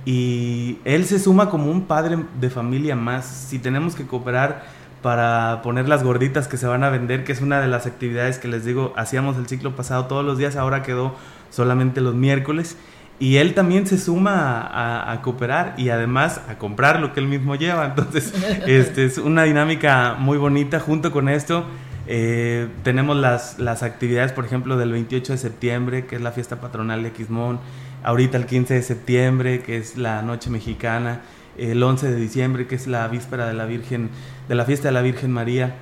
[0.07, 3.27] y él se suma como un padre de familia más.
[3.27, 4.65] Si tenemos que cooperar
[5.03, 8.39] para poner las gorditas que se van a vender, que es una de las actividades
[8.39, 11.15] que les digo, hacíamos el ciclo pasado todos los días, ahora quedó
[11.51, 12.77] solamente los miércoles
[13.21, 17.57] y él también se suma a, cooperar y además a comprar lo que él mismo
[17.57, 17.87] lleva.
[17.87, 18.33] Entonces,
[18.67, 20.79] este, es una dinámica muy bonita.
[20.79, 21.65] Junto con esto,
[22.07, 26.61] eh, tenemos las, las actividades, por ejemplo, del 28 de septiembre, que es la fiesta
[26.61, 27.59] patronal de Quismón.
[28.05, 31.23] ahorita el 15 de septiembre, que es la noche mexicana,
[31.57, 34.11] el 11 de diciembre, que es la víspera de la Virgen,
[34.49, 35.75] de la fiesta de la Virgen María,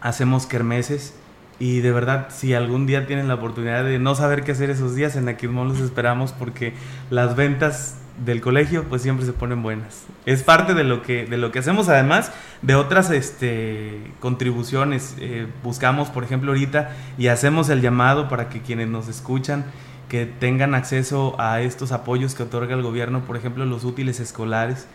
[0.00, 1.14] hacemos kermeses.
[1.58, 4.94] Y de verdad, si algún día tienen la oportunidad de no saber qué hacer esos
[4.94, 6.74] días, en Aquismón los esperamos porque
[7.10, 10.04] las ventas del colegio pues siempre se ponen buenas.
[10.26, 15.16] Es parte de lo que, de lo que hacemos además de otras este, contribuciones.
[15.18, 19.64] Eh, buscamos, por ejemplo, ahorita y hacemos el llamado para que quienes nos escuchan
[20.08, 24.86] que tengan acceso a estos apoyos que otorga el gobierno, por ejemplo, los útiles escolares,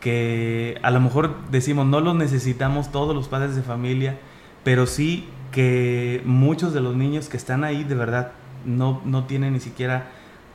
[0.00, 4.18] que a lo mejor decimos no los necesitamos todos los padres de familia,
[4.64, 8.32] pero sí que muchos de los niños que están ahí de verdad
[8.66, 10.10] no, no tienen ni siquiera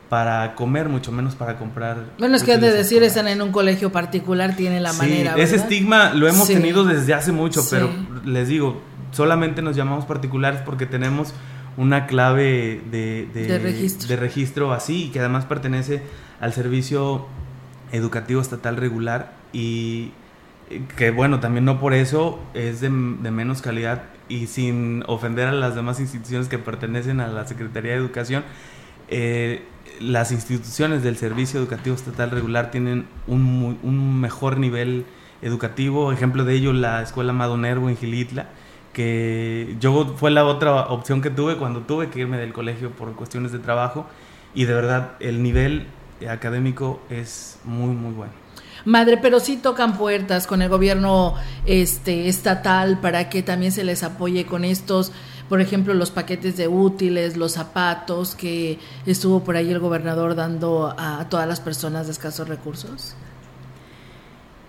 [0.08, 2.04] para comer, mucho menos para comprar.
[2.20, 5.34] Bueno, es que de decir, están en un colegio particular, tiene la manera.
[5.36, 7.90] Ese estigma lo hemos tenido desde hace mucho, pero
[8.24, 11.34] les digo, solamente nos llamamos particulares porque tenemos
[11.76, 14.06] una clave de, de, registro.
[14.06, 16.00] de registro así, que además pertenece
[16.40, 17.26] al servicio
[17.90, 20.12] educativo estatal regular y
[20.96, 25.74] que bueno, también no por eso es de, menos calidad y sin ofender a las
[25.74, 28.44] demás instituciones que pertenecen a la Secretaría de Educación,
[29.08, 29.62] eh,
[30.00, 35.04] las instituciones del Servicio Educativo Estatal Regular tienen un, un mejor nivel
[35.42, 36.12] educativo.
[36.12, 38.46] Ejemplo de ello, la Escuela Madonervo en Gilitla,
[38.92, 43.12] que yo fue la otra opción que tuve cuando tuve que irme del colegio por
[43.14, 44.06] cuestiones de trabajo
[44.54, 45.86] y de verdad el nivel
[46.28, 48.41] académico es muy muy bueno.
[48.84, 51.34] Madre, pero sí tocan puertas con el gobierno
[51.66, 55.12] este estatal para que también se les apoye con estos
[55.52, 60.94] por ejemplo, los paquetes de útiles, los zapatos que estuvo por ahí el gobernador dando
[60.96, 63.14] a todas las personas de escasos recursos?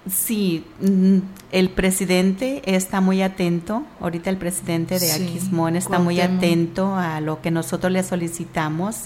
[0.10, 1.20] Sí, mm,
[1.54, 7.42] el presidente está muy atento, ahorita el presidente de Aquismón está muy atento a lo
[7.42, 9.04] que nosotros le solicitamos.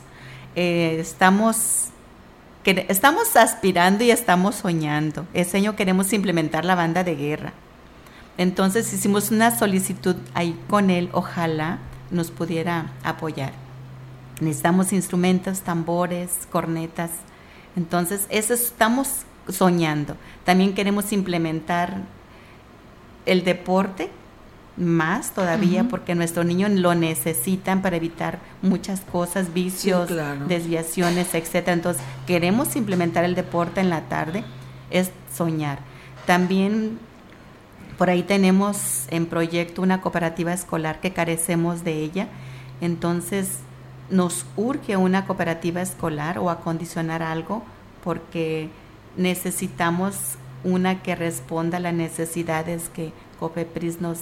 [0.55, 1.89] Eh, estamos,
[2.71, 5.25] estamos aspirando y estamos soñando.
[5.33, 7.53] Ese año queremos implementar la banda de guerra.
[8.37, 11.79] Entonces hicimos una solicitud ahí con él, ojalá
[12.11, 13.53] nos pudiera apoyar.
[14.41, 17.09] Necesitamos instrumentos, tambores, cornetas.
[17.75, 20.15] Entonces, eso estamos soñando.
[20.45, 22.01] También queremos implementar
[23.25, 24.09] el deporte
[24.77, 30.09] más todavía porque nuestros niños lo necesitan para evitar muchas cosas, vicios,
[30.47, 31.73] desviaciones, etcétera.
[31.73, 34.43] Entonces, queremos implementar el deporte en la tarde,
[34.91, 35.79] es soñar.
[36.25, 36.99] También
[37.97, 42.27] por ahí tenemos en proyecto una cooperativa escolar que carecemos de ella.
[42.79, 43.59] Entonces
[44.09, 47.63] nos urge una cooperativa escolar o acondicionar algo
[48.03, 48.69] porque
[49.17, 54.19] necesitamos una que responda a las necesidades que COPEPRIS nos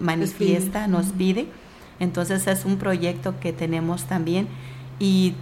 [0.00, 1.46] manifiesta, nos pide.
[2.00, 4.48] Entonces es un proyecto que tenemos también
[4.98, 5.34] y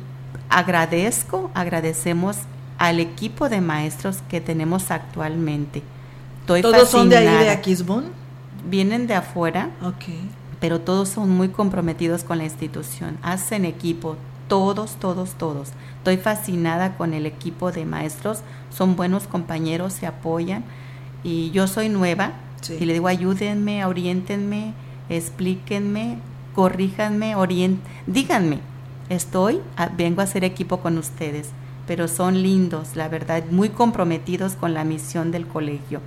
[0.48, 2.36] agradezco, agradecemos
[2.78, 5.82] al equipo de maestros que tenemos actualmente
[6.46, 8.06] ¿Todos son de ahí de Aquismón?
[8.68, 9.70] Vienen de afuera.
[10.60, 13.18] Pero todos son muy comprometidos con la institución.
[13.22, 14.16] Hacen equipo.
[14.48, 15.70] Todos, todos, todos.
[15.98, 18.40] Estoy fascinada con el equipo de maestros.
[18.70, 20.64] Son buenos compañeros, se apoyan.
[21.24, 22.32] Y yo soy nueva.
[22.68, 24.72] Y le digo, ayúdenme, orientenme,
[25.08, 26.18] explíquenme,
[26.54, 27.34] corríjanme,
[28.06, 28.58] díganme.
[29.08, 29.60] Estoy,
[29.96, 31.50] vengo a hacer equipo con ustedes
[31.84, 36.00] pero son lindos, la verdad, muy comprometidos con la misión del colegio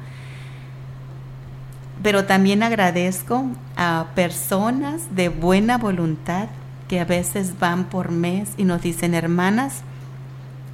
[2.05, 6.49] pero también agradezco a personas de buena voluntad
[6.87, 9.81] que a veces van por mes y nos dicen, hermanas,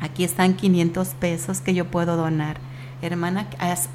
[0.02, 2.58] aquí están 500 pesos que yo puedo donar.
[3.02, 3.48] Hermana,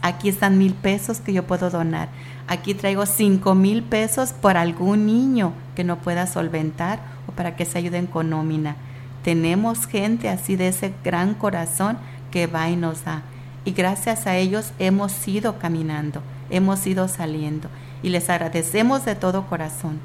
[0.02, 2.08] aquí están mil pesos que yo puedo donar.
[2.48, 7.64] Aquí traigo cinco mil pesos por algún niño que no pueda solventar o para que
[7.64, 8.76] se ayuden con nómina.
[9.22, 11.98] Tenemos gente así de ese gran corazón
[12.30, 13.22] que va y nos da.
[13.64, 17.68] Y gracias a ellos hemos ido caminando hemos ido saliendo
[18.02, 19.98] y les agradecemos de todo corazón.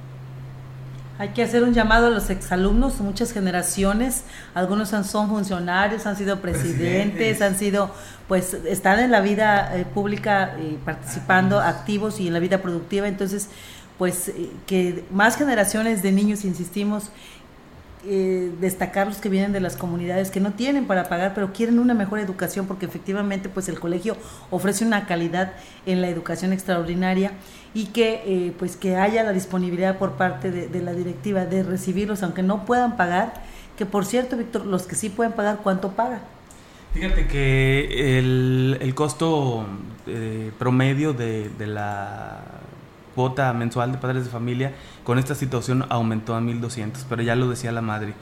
[1.22, 4.24] Hay que hacer un llamado a los exalumnos, muchas generaciones,
[4.56, 7.94] algunos son funcionarios, han sido presidentes, han sido,
[8.28, 13.08] pues, están en la vida eh, pública eh, participando, activos y en la vida productiva,
[13.08, 13.50] entonces,
[14.00, 17.12] pues, eh, que más generaciones de niños, insistimos,
[18.04, 21.78] eh, destacar los que vienen de las comunidades que no tienen para pagar, pero quieren
[21.78, 24.18] una mejor educación porque efectivamente pues el colegio
[24.50, 25.54] ofrece una calidad
[25.86, 27.34] en la educación extraordinaria
[27.74, 32.24] y que eh, pues que haya la disponibilidad por parte de, la directiva de recibirlos
[32.24, 33.34] aunque no puedan pagar,
[33.78, 36.22] que por cierto Víctor, los que sí pueden pagar, ¿cuánto pagan?
[36.94, 39.66] Fíjate que el, el costo
[40.08, 42.61] eh, promedio de, de la
[43.22, 47.48] cuota mensual de padres de familia con esta situación aumentó a 1.200, pero ya lo
[47.48, 48.16] decía la madre,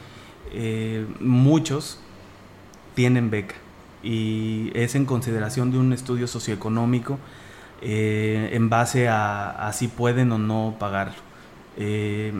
[0.51, 2.01] eh, muchos
[2.95, 3.55] tienen beca
[4.03, 7.17] y es en consideración de un estudio socioeconómico
[7.81, 11.21] eh, en base a, si pueden o no pagarlo.
[11.77, 12.33] Eh,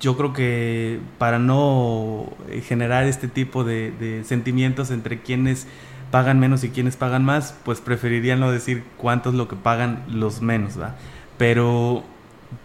[0.00, 2.32] yo creo que para no
[2.66, 5.66] generar este tipo de, sentimientos entre quienes
[6.10, 10.04] pagan menos y quienes pagan más, pues preferiría no decir cuánto es lo que pagan
[10.08, 10.94] los menos, ¿va?
[11.42, 12.04] Pero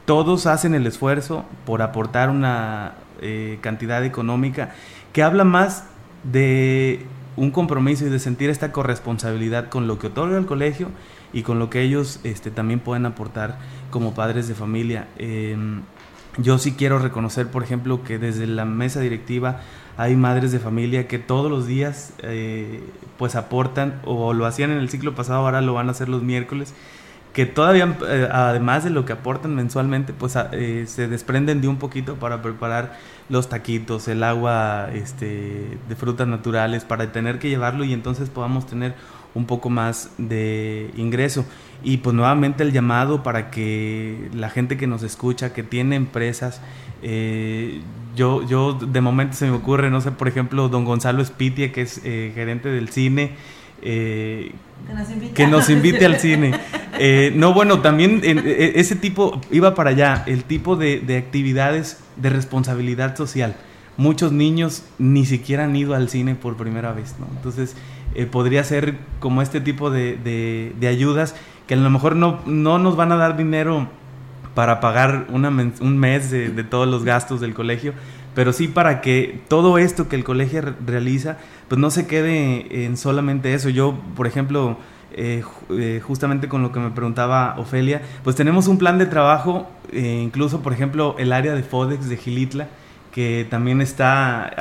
[0.06, 4.76] todos hacen el esfuerzo por aportar una eh, cantidad económica
[5.14, 5.86] que habla más
[6.24, 7.04] de
[7.38, 10.90] un compromiso y de sentir esta corresponsabilidad con lo que otorga el colegio
[11.34, 13.58] y con lo que ellos este, también pueden aportar
[13.90, 15.08] como padres de familia.
[15.18, 15.82] Em,
[16.38, 19.62] yo sí quiero reconocer, por ejemplo, que desde la mesa directiva
[19.98, 22.84] hay madres de familia que todos los días eh,
[23.18, 26.22] pues aportan o lo hacían en el ciclo pasado, ahora lo van a hacer los
[26.22, 26.76] miércoles
[27.38, 31.78] que todavía, eh, además de lo que aportan mensualmente, pues eh, se desprenden de un
[31.78, 32.98] poquito para preparar
[33.30, 38.66] los taquitos, el agua este, de frutas naturales, para tener que llevarlo y entonces podamos
[38.66, 38.96] tener
[39.36, 41.46] un poco más de ingreso.
[41.84, 46.60] Y pues nuevamente el llamado para que la gente que nos escucha, que tiene empresas,
[47.04, 47.84] eh,
[48.16, 51.84] yo, yo de momento se me ocurre, no sé, por ejemplo, don Gonzalo Spitia, que
[51.84, 53.36] es gerente del cine,
[53.82, 54.54] eh,
[55.34, 56.54] que, nos invite al cine.
[57.00, 62.32] Eh, no, bueno, también e, ese tipo, iba para allá, el tipo de, actividades de
[62.32, 63.56] responsabilidad social.
[63.98, 67.28] Muchos niños ni siquiera han ido al cine por primera vez, ¿no?
[67.36, 67.76] Entonces,
[68.16, 71.36] eh, podría ser como este tipo de, ayudas
[71.68, 73.88] que a lo mejor no, no nos van a dar dinero
[74.56, 77.94] para pagar un mes de, de todos los gastos del colegio,
[78.38, 82.96] pero sí para que todo esto que el colegio realiza, pues no se quede en
[82.96, 83.70] solamente eso.
[83.70, 84.78] Yo, por ejemplo,
[85.12, 89.68] eh, eh, justamente con lo que me preguntaba Ofelia, pues tenemos un plan de trabajo,
[89.92, 92.68] eh, incluso, por ejemplo, el área de FODEX de Gilitla,
[93.12, 94.56] que también está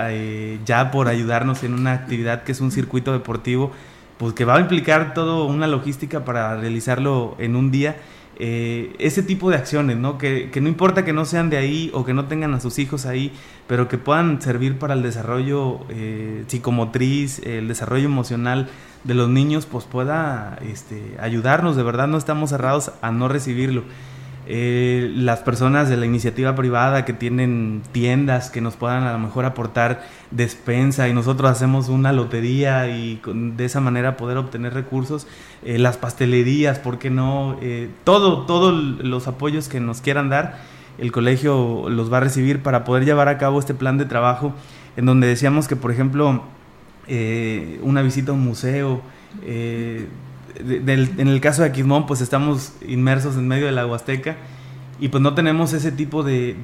[0.65, 3.73] ya por ayudarnos en una actividad que es un circuito deportivo,
[4.17, 7.97] pues que va a implicar toda una logística para realizarlo en un día
[8.39, 10.19] eh, ese tipo de acciones, ¿no?
[10.19, 13.07] Que, no importa que no sean de ahí o que no tengan a sus hijos
[13.07, 13.33] ahí,
[13.67, 18.69] pero que puedan servir para el desarrollo eh, psicomotriz, el desarrollo emocional
[19.05, 23.85] de los niños, pues pueda este, ayudarnos, de verdad no estamos cerrados a no recibirlo.
[24.49, 29.19] Eh, las personas de la iniciativa privada que tienen tiendas que nos puedan a lo
[29.19, 35.27] mejor aportar despensa y nosotros hacemos una lotería y de esa manera poder obtener recursos,
[35.65, 37.59] eh, las pastelerías, ¿por qué no?
[37.61, 40.59] Eh, todo, todos los apoyos que nos quieran dar,
[40.99, 44.55] el colegio los va a recibir para poder llevar a cabo este plan de trabajo
[44.97, 46.43] en donde decíamos que, por ejemplo,
[47.83, 49.03] una visita a un museo,
[50.59, 54.37] en el caso de Aquismón, pues estamos inmersos en medio de la Huasteca
[54.99, 56.55] y pues no tenemos ese tipo de,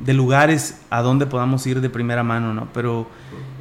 [0.00, 2.68] de, lugares a donde podamos ir de primera mano, ¿no?
[2.74, 3.06] Pero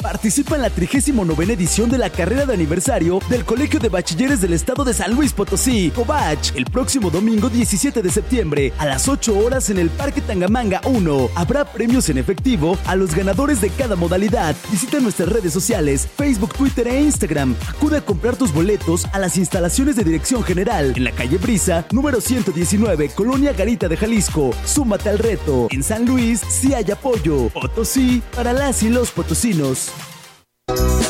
[0.04, 4.52] Participa en la 39 edición de la carrera de aniversario del Colegio de Bachilleres del
[4.52, 9.38] Estado de San Luis Potosí, Cobach, el próximo domingo 17 de septiembre a las 8
[9.38, 11.30] horas en el Parque Tangamanga 1.
[11.36, 14.58] Habrá premios en efectivo a los ganadores de cada modalidad.
[14.70, 17.56] Visita nuestras redes sociales, Facebook, Twitter e Instagram.
[17.70, 21.86] Acude a comprar tus boletos a las instalaciones de Dirección General en la calle Brisa,
[21.92, 24.52] número 119, Colonia Garita de Jalisco.
[24.66, 25.70] Súmate al reto.
[25.72, 27.48] En San Luis sí hay apoyo.
[27.50, 29.93] Potosí para las y los potosinos.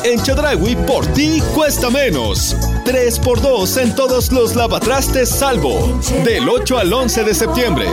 [0.02, 2.56] En Chedraui, por ti cuesta menos.
[2.84, 6.00] 3x2 en todos los lavatrastes salvo.
[6.24, 7.86] Del 8 al 11 de septiembre.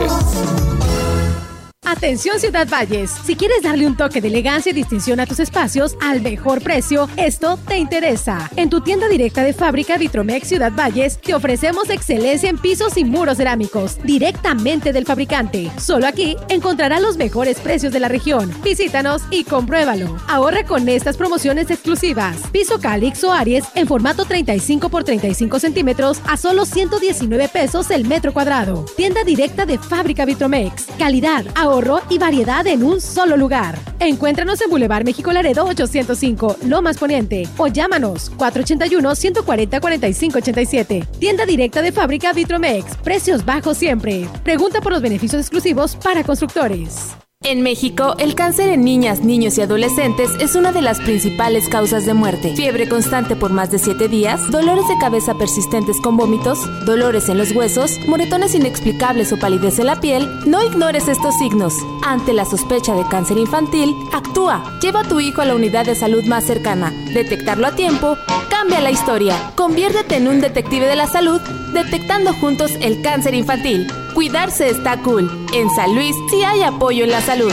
[1.92, 5.94] Atención Ciudad Valles, si quieres darle un toque de elegancia y distinción a tus espacios
[6.00, 8.50] al mejor precio, esto te interesa.
[8.56, 13.04] En tu tienda directa de fábrica Vitromex Ciudad Valles te ofrecemos excelencia en pisos y
[13.04, 15.70] muros cerámicos directamente del fabricante.
[15.76, 18.50] Solo aquí encontrarás los mejores precios de la región.
[18.64, 20.16] Visítanos y compruébalo.
[20.28, 22.38] Ahorra con estas promociones exclusivas.
[22.52, 28.06] Piso Calix o Aries en formato 35 por 35 centímetros a solo 119 pesos el
[28.06, 28.86] metro cuadrado.
[28.96, 30.86] Tienda directa de fábrica Vitromex.
[30.98, 33.78] Calidad, ahorro y variedad en un solo lugar.
[33.98, 41.06] Encuéntranos en Boulevard México Laredo 805, Lomas Poniente o llámanos 481 140 4587.
[41.18, 42.96] Tienda directa de fábrica Vitromex.
[42.98, 44.28] Precios bajos siempre.
[44.44, 47.16] Pregunta por los beneficios exclusivos para constructores.
[47.44, 52.06] En México, el cáncer en niñas, niños y adolescentes es una de las principales causas
[52.06, 52.54] de muerte.
[52.54, 57.38] Fiebre constante por más de 7 días, dolores de cabeza persistentes con vómitos, dolores en
[57.38, 61.74] los huesos, moretones inexplicables o palidez en la piel, no ignores estos signos.
[62.06, 64.78] Ante la sospecha de cáncer infantil, actúa.
[64.80, 66.92] Lleva a tu hijo a la unidad de salud más cercana.
[67.12, 68.16] Detectarlo a tiempo
[68.48, 69.36] cambia la historia.
[69.54, 71.40] Conviértete en un detective de la salud
[71.74, 73.86] detectando juntos el cáncer infantil.
[74.14, 75.30] Cuidarse está cool.
[75.52, 77.52] En San Luis sí hay apoyo en la salud.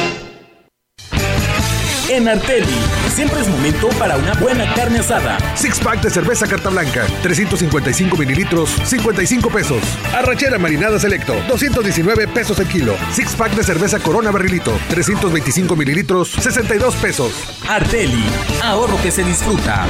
[2.10, 2.66] En Arteli,
[3.10, 5.38] siempre es momento para una buena carne asada.
[5.55, 9.82] Six pack de cerveza carta blanca, 355 mililitros, 55 pesos.
[10.14, 12.95] Arrachera marinada selecto, 219 pesos el kilo.
[13.12, 17.34] Six pack de cerveza corona barrilito, 325 mililitros, 62 pesos.
[17.68, 18.26] Arteli,
[18.64, 19.88] ahorro que se disfruta.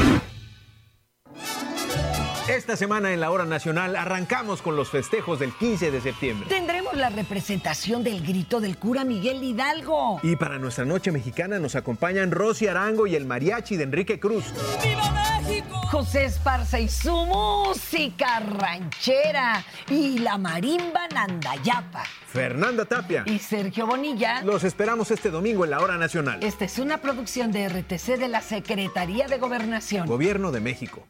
[2.70, 6.48] Esta semana en la hora nacional arrancamos con los festejos del 15 de septiembre.
[6.50, 10.20] Tendremos la representación del grito del cura Miguel Hidalgo.
[10.22, 14.54] Y para nuestra noche mexicana nos acompañan Rosy Arango y el mariachi de Enrique Cruz.
[14.84, 15.82] ¡Viva México!
[15.90, 22.04] José Esparza y su música ranchera y la marimba Nandayapa.
[22.28, 24.44] Fernanda Tapia y Sergio Bonilla.
[24.44, 26.44] Los esperamos este domingo en la hora nacional.
[26.44, 30.06] Esta es una producción de RTC de la Secretaría de Gobernación.
[30.06, 31.08] Gobierno de México.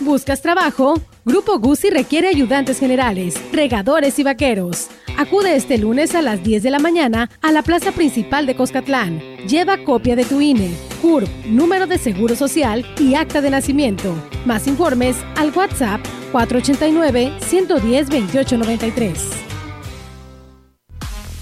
[0.00, 1.00] ¿Buscas trabajo?
[1.24, 4.88] Grupo Guzzi requiere ayudantes generales, regadores y vaqueros.
[5.16, 9.20] Acude este lunes a las 10 de la mañana a la plaza principal de Coscatlán.
[9.48, 10.70] Lleva copia de tu INE,
[11.00, 14.14] CURP, número de seguro social y acta de nacimiento.
[14.44, 19.45] Más informes al WhatsApp 489 110 2893.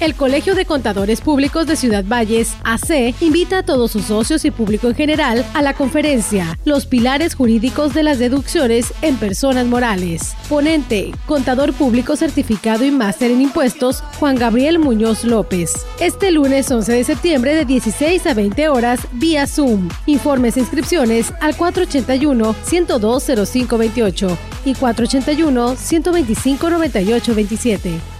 [0.01, 4.51] El Colegio de Contadores Públicos de Ciudad Valles, AC, invita a todos sus socios y
[4.51, 10.35] público en general a la conferencia Los pilares jurídicos de las deducciones en personas morales.
[10.49, 15.87] Ponente, contador público certificado y máster en impuestos, Juan Gabriel Muñoz López.
[16.01, 19.89] Este lunes 11 de septiembre de 16 a 20 horas vía Zoom.
[20.07, 28.14] Informes e inscripciones al 481 102 0528 y 481 125 9827.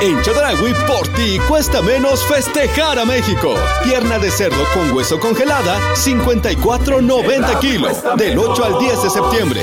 [0.00, 3.56] En Chadragui, por ti cuesta menos festejar a México.
[3.82, 9.60] Pierna de cerdo con hueso congelada, 54.90 kilos, del 8 al 10 de septiembre.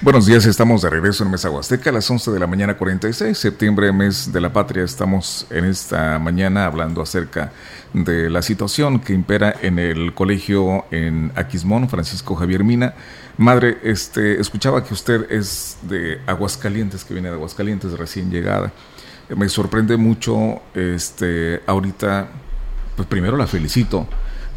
[0.00, 3.36] Buenos días, estamos de regreso en Mesa Huasteca a las 11 de la mañana 46,
[3.36, 4.82] septiembre, mes de la patria.
[4.82, 7.52] Estamos en esta mañana hablando acerca
[7.92, 12.94] de la situación que impera en el colegio en Aquismón, Francisco Javier Mina.
[13.36, 18.72] Madre, este, escuchaba que usted es de Aguascalientes, que viene de Aguascalientes, recién llegada
[19.28, 22.28] me sorprende mucho este ahorita
[22.96, 24.06] pues primero la felicito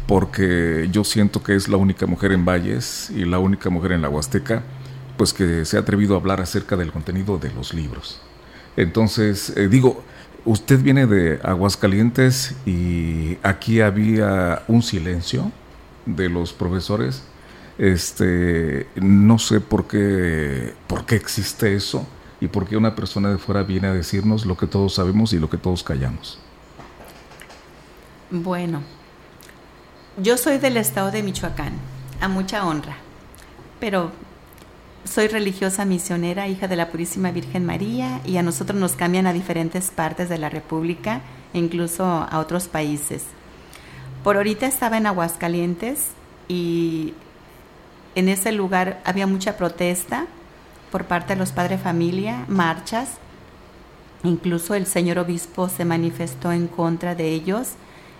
[0.06, 4.02] porque yo siento que es la única mujer en Valles y la única mujer en
[4.02, 4.62] la Huasteca
[5.16, 8.20] pues que se ha atrevido a hablar acerca del contenido de los libros.
[8.76, 10.04] Entonces, eh, digo,
[10.44, 15.50] usted viene de Aguascalientes y aquí había un silencio
[16.06, 17.24] de los profesores.
[17.78, 22.06] Este, no sé por qué por qué existe eso
[22.40, 25.38] y por qué una persona de fuera viene a decirnos lo que todos sabemos y
[25.38, 26.38] lo que todos callamos.
[28.30, 28.82] Bueno,
[30.18, 31.72] yo soy del estado de Michoacán,
[32.20, 32.96] a mucha honra,
[33.80, 34.12] pero
[35.04, 39.32] soy religiosa misionera, hija de la Purísima Virgen María, y a nosotros nos cambian a
[39.32, 41.22] diferentes partes de la República
[41.54, 43.24] e incluso a otros países.
[44.22, 46.08] Por ahorita estaba en Aguascalientes
[46.48, 47.14] y
[48.14, 50.26] en ese lugar había mucha protesta
[50.90, 53.18] por parte de los padres familia, marchas.
[54.24, 57.70] Incluso el señor obispo se manifestó en contra de ellos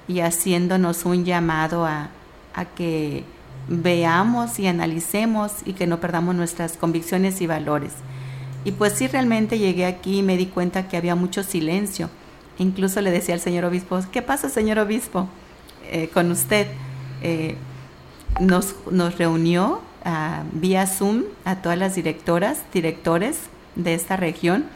[0.06, 2.10] y haciéndonos un llamado a,
[2.54, 3.24] a que
[3.68, 7.92] veamos y analicemos y que no perdamos nuestras convicciones y valores.
[8.64, 12.10] Y pues sí, realmente llegué aquí y me di cuenta que había mucho silencio.
[12.58, 15.28] Incluso le decía al señor obispo, ¿qué pasa, señor obispo?
[15.90, 16.66] Eh, con usted.
[17.22, 17.56] Eh,
[18.40, 19.80] nos, nos reunió
[20.52, 23.38] vía Zoom a todas las directoras, directores
[23.76, 24.66] de esta región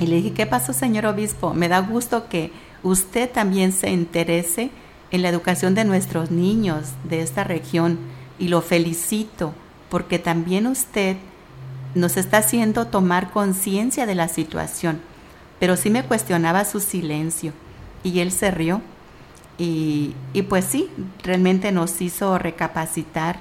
[0.00, 1.54] Y le dije, ¿qué pasó, señor obispo?
[1.54, 4.70] Me da gusto que usted también se interese
[5.10, 7.98] en la educación de nuestros niños de esta región
[8.38, 9.54] y lo felicito
[9.88, 11.16] porque también usted
[11.94, 15.00] nos está haciendo tomar conciencia de la situación.
[15.58, 17.52] Pero sí me cuestionaba su silencio
[18.04, 18.80] y él se rió
[19.58, 20.88] y, y pues sí,
[21.24, 23.40] realmente nos hizo recapacitar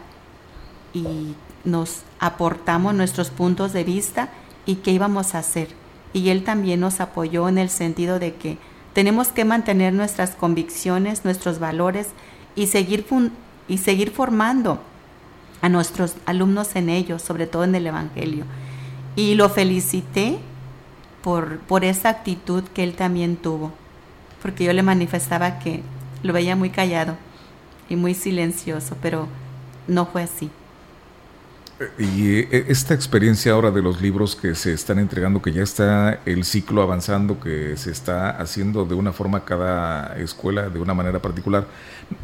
[0.94, 4.30] y nos aportamos nuestros puntos de vista
[4.66, 5.70] y qué íbamos a hacer.
[6.14, 8.58] Y él también nos apoyó en el sentido de que
[8.94, 12.08] tenemos que mantener nuestras convicciones, nuestros valores
[12.56, 13.06] y seguir,
[13.68, 14.80] y seguir formando
[15.62, 18.46] a nuestros alumnos en ellos, sobre todo en el Evangelio.
[19.16, 20.40] Y lo felicité
[21.22, 23.72] por, por esa actitud que él también tuvo,
[24.42, 25.84] porque yo le manifestaba que
[26.24, 27.16] lo veía muy callado
[27.90, 29.28] y muy silencioso, pero
[29.88, 30.50] no fue así.
[32.00, 36.22] Y eh, esta experiencia ahora de los libros que se están entregando, que ya está
[36.26, 41.22] el ciclo avanzando, que se está haciendo de una forma cada escuela, de una manera
[41.22, 41.68] particular,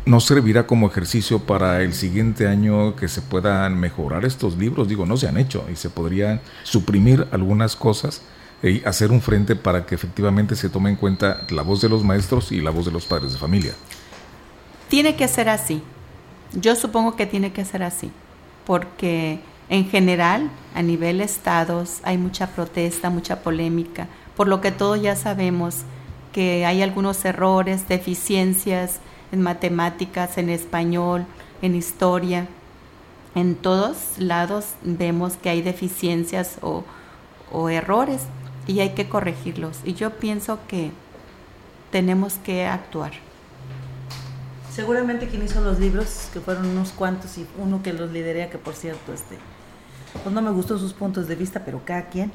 [0.06, 4.88] ¿no servirá como ejercicio para el siguiente año que se puedan mejorar estos libros?
[4.88, 8.24] Digo, no se han hecho y se podrían suprimir algunas cosas
[8.64, 12.04] y hacer un frente para que efectivamente se tome en cuenta la voz de los
[12.04, 13.74] maestros y la voz de los padres de familia.
[14.90, 15.84] Tiene que ser así.
[16.54, 18.12] Yo supongo que tiene que ser así
[18.66, 19.40] porque
[19.70, 25.16] en general a nivel estados hay mucha protesta, mucha polémica, por lo que todos ya
[25.16, 25.84] sabemos
[26.32, 29.00] que hay algunos errores, deficiencias
[29.32, 31.26] en matemáticas, en español,
[31.62, 32.48] en historia.
[33.36, 36.84] En todos lados vemos que hay deficiencias o,
[37.52, 38.24] o errores
[38.68, 39.80] y hay que corregirlos.
[39.86, 40.92] Y yo pienso que
[41.92, 43.12] tenemos que actuar.
[44.74, 48.58] Seguramente quien hizo los libros, que fueron unos cuantos y uno que los liderea, que
[48.58, 49.38] por cierto, este,
[50.24, 52.32] pues no me gustó sus puntos de vista, pero cada quien,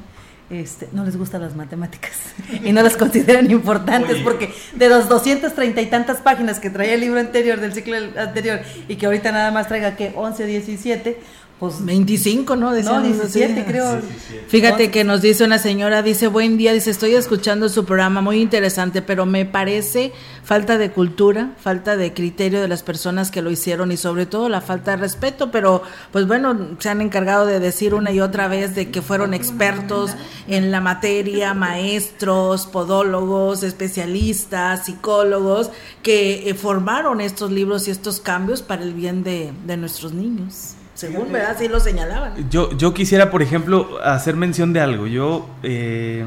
[0.48, 2.12] este, no les gustan las matemáticas
[2.64, 7.00] y no las consideran importantes porque de los 230 y tantas páginas que traía el
[7.00, 11.20] libro anterior del ciclo anterior y que ahorita nada más traiga que 11 o 17,
[11.58, 12.70] pues 25, ¿no?
[12.70, 14.00] no, 17 creo.
[14.46, 18.40] Fíjate que nos dice una señora, dice, buen día, dice, estoy escuchando su programa, muy
[18.40, 20.12] interesante, pero me parece
[20.44, 24.48] falta de cultura, falta de criterio de las personas que lo hicieron y sobre todo
[24.48, 25.82] la falta de respeto, pero
[26.12, 30.12] pues bueno, se han encargado de decir una y otra vez de que fueron expertos
[30.46, 35.70] en la materia, maestros, podólogos, especialistas, psicólogos,
[36.04, 40.77] que eh, formaron estos libros y estos cambios para el bien de, de nuestros niños.
[40.98, 41.54] Según, ¿verdad?
[41.56, 42.50] Sí lo señalaban.
[42.50, 45.06] Yo, yo quisiera, por ejemplo, hacer mención de algo.
[45.06, 46.24] Yo, eh,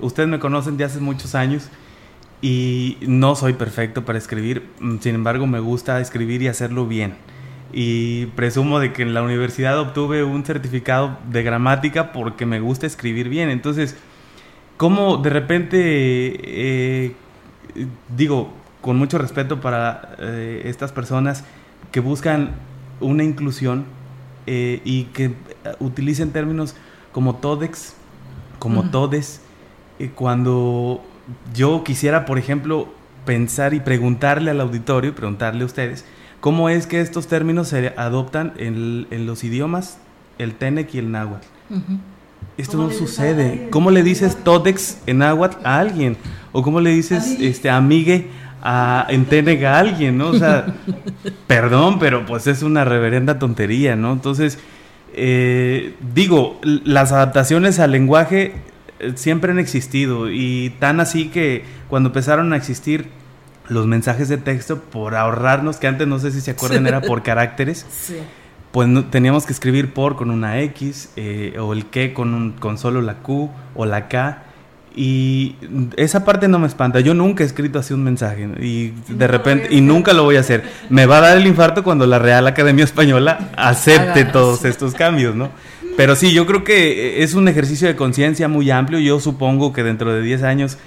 [0.00, 1.70] ustedes me conocen de hace muchos años
[2.42, 4.68] y no soy perfecto para escribir.
[5.00, 7.14] Sin embargo, me gusta escribir y hacerlo bien.
[7.72, 12.86] Y presumo de que en la universidad obtuve un certificado de gramática porque me gusta
[12.86, 13.48] escribir bien.
[13.48, 13.96] Entonces,
[14.76, 17.14] ¿cómo de repente, eh,
[18.14, 18.52] digo,
[18.82, 21.44] con mucho respeto para eh, estas personas
[21.90, 22.56] que buscan
[23.00, 23.86] una inclusión,
[24.46, 25.32] eh, y que eh,
[25.78, 26.74] utilicen términos
[27.12, 27.94] como todex,
[28.58, 29.40] como todes,
[29.98, 31.02] eh, cuando
[31.54, 32.88] yo quisiera, por ejemplo,
[33.24, 36.04] pensar y preguntarle al auditorio, preguntarle a ustedes,
[36.40, 39.98] ¿cómo es que estos términos se adoptan en, los idiomas,
[40.38, 41.46] el tenec y el náhuatl?
[42.58, 43.68] Esto no sucede.
[43.70, 46.16] ¿Cómo le dices todex en náhuatl a alguien?
[46.52, 48.28] ¿O cómo le dices este, amigue
[48.62, 50.28] a a alguien, ¿no?
[50.28, 50.66] O sea,
[51.46, 54.12] perdón, pero pues es una reverenda tontería, ¿no?
[54.12, 54.58] Entonces,
[55.14, 58.54] eh, digo, las adaptaciones al lenguaje
[59.00, 63.08] eh, siempre han existido y tan así que cuando empezaron a existir
[63.68, 67.22] los mensajes de texto, por ahorrarnos, que antes no sé si se acuerdan, era por
[67.22, 67.86] caracteres.
[68.70, 73.02] Pues teníamos que escribir por con una X eh, o el que con, con solo
[73.02, 74.44] la Q o la K
[74.94, 75.56] y
[75.96, 77.00] esa parte no me espanta.
[77.00, 80.40] Yo nunca he escrito así un mensaje y de repente, y nunca lo voy a
[80.40, 80.64] hacer.
[80.90, 85.34] Me va a dar el infarto cuando la Real Academia Española acepte todos estos cambios,
[85.34, 85.50] ¿no?
[85.96, 88.98] Pero sí, yo creo que es un ejercicio de conciencia muy amplio.
[88.98, 90.78] Yo supongo que dentro de 10 años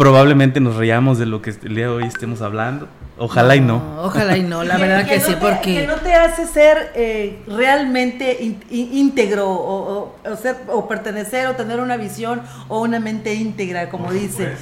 [0.00, 2.88] probablemente nos reíamos de lo que el día de hoy estemos hablando.
[3.18, 3.82] Ojalá y no.
[3.98, 5.82] Ojalá y no, la verdad que, sí, porque...
[5.82, 11.98] Que no te hace ser eh, realmente íntegro o, ser, o pertenecer o tener una
[11.98, 14.54] visión o una mente íntegra, como dice.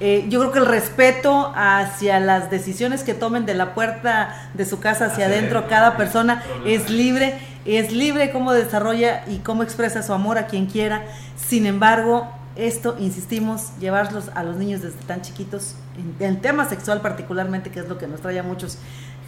[0.00, 4.64] Eh, yo creo que el respeto hacia las decisiones que tomen de la puerta de
[4.64, 7.34] su casa hacia, adentro cada persona es libre,
[7.66, 11.02] es libre cómo desarrolla y cómo expresa su amor a quien quiera.
[11.36, 15.74] Sin embargo, esto, insistimos, llevarlos a los niños desde tan chiquitos,
[16.20, 18.78] en el tema sexual particularmente, que es lo que nos trae a muchos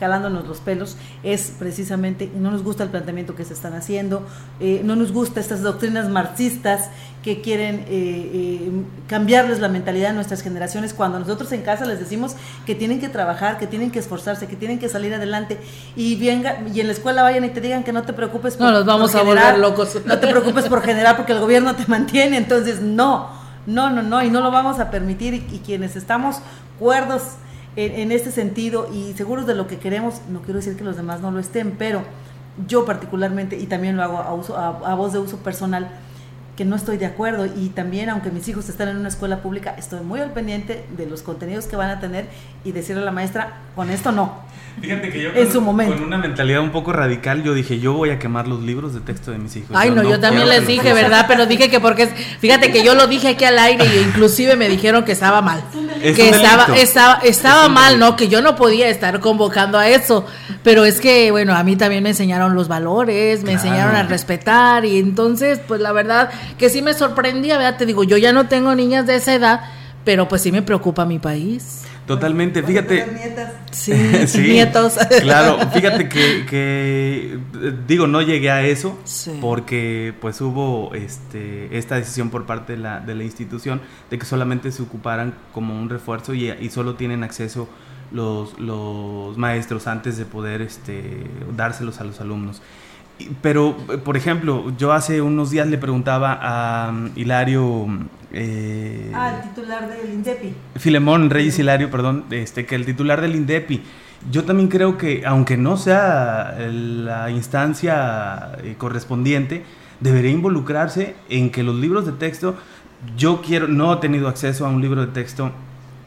[0.01, 4.27] jalándonos los pelos, es precisamente, no nos gusta el planteamiento que se están haciendo,
[4.61, 6.91] eh, no nos gusta estas doctrinas marxistas
[7.23, 8.71] que quieren eh, eh,
[9.09, 13.09] cambiarles la mentalidad de nuestras generaciones cuando nosotros en casa les decimos que tienen que
[13.09, 15.59] trabajar, que tienen que esforzarse, que tienen que salir adelante.
[15.97, 18.67] Y venga, y en la escuela vayan y te digan que no te preocupes por,
[18.67, 19.99] no los vamos a volver locos.
[20.07, 23.31] No te preocupes por generar porque el gobierno te mantiene, entonces no,
[23.67, 25.35] no, no, no, y no lo vamos a permitir.
[25.35, 26.37] Y, quienes estamos
[26.79, 27.23] cuerdos
[27.79, 31.21] en, este sentido y seguros de lo que queremos, no quiero decir que los demás
[31.21, 32.03] no lo estén, pero
[32.67, 35.89] yo particularmente, y también lo hago a, uso, a voz de uso personal,
[36.59, 39.77] que no estoy de acuerdo y también aunque mis hijos están en una escuela pública,
[39.79, 42.27] estoy muy al pendiente de los contenidos que van a tener
[42.65, 44.43] y decirle a la maestra, con esto no.
[44.81, 45.95] Fíjate que yo en con, su momento.
[45.95, 49.01] con una mentalidad un poco radical, yo dije, yo voy a quemar los libros de
[49.01, 49.71] texto de mis hijos.
[49.75, 51.27] Ay, no, yo también les dije, ¿verdad?
[51.29, 54.69] Pero dije que porque, fíjate que yo lo dije aquí al aire y inclusive me
[54.69, 55.63] dijeron que estaba mal.
[56.03, 58.17] que estaba, estaba, estaba mal, ¿no?
[58.17, 60.27] Que yo no podía estar convocando a eso.
[60.63, 64.85] Pero es que, bueno, a mí también me enseñaron los valores, me enseñaron a respetar
[64.85, 67.77] y entonces, pues la verdad que sí me sorprendía, ¿verdad?
[67.77, 69.61] Te digo, yo ya no tengo niñas de esa edad,
[70.05, 71.85] pero pues sí me preocupa mi país.
[72.09, 73.07] Totalmente, fíjate.
[73.71, 73.93] Sí,
[74.39, 74.97] nietos.
[75.21, 77.39] claro, fíjate que,
[77.87, 78.99] digo, no llegué a eso
[79.43, 84.25] porque pues hubo este, esta decisión por parte de la, de la institución de que
[84.25, 87.69] solamente se ocuparan como un refuerzo y, y solo tienen acceso
[88.11, 91.25] los, los maestros antes de poder este,
[91.55, 92.63] dárselos a los alumnos.
[93.43, 97.87] Pero, por ejemplo, yo hace unos días le preguntaba a um, Hilario...
[98.33, 100.55] Eh, ah, el titular del INDEPI.
[100.77, 103.83] Filemón Reyes Hilario, perdón, este, que el titular del INDEPI.
[104.31, 109.65] Yo también creo que, aunque no sea la instancia eh, correspondiente,
[110.01, 112.57] debería involucrarse en que los libros de texto,
[113.17, 115.53] yo quiero, no he tenido acceso a un libro de texto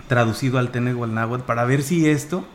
[0.08, 0.72] traducido al
[1.14, 2.46] náhuatl para ver si esto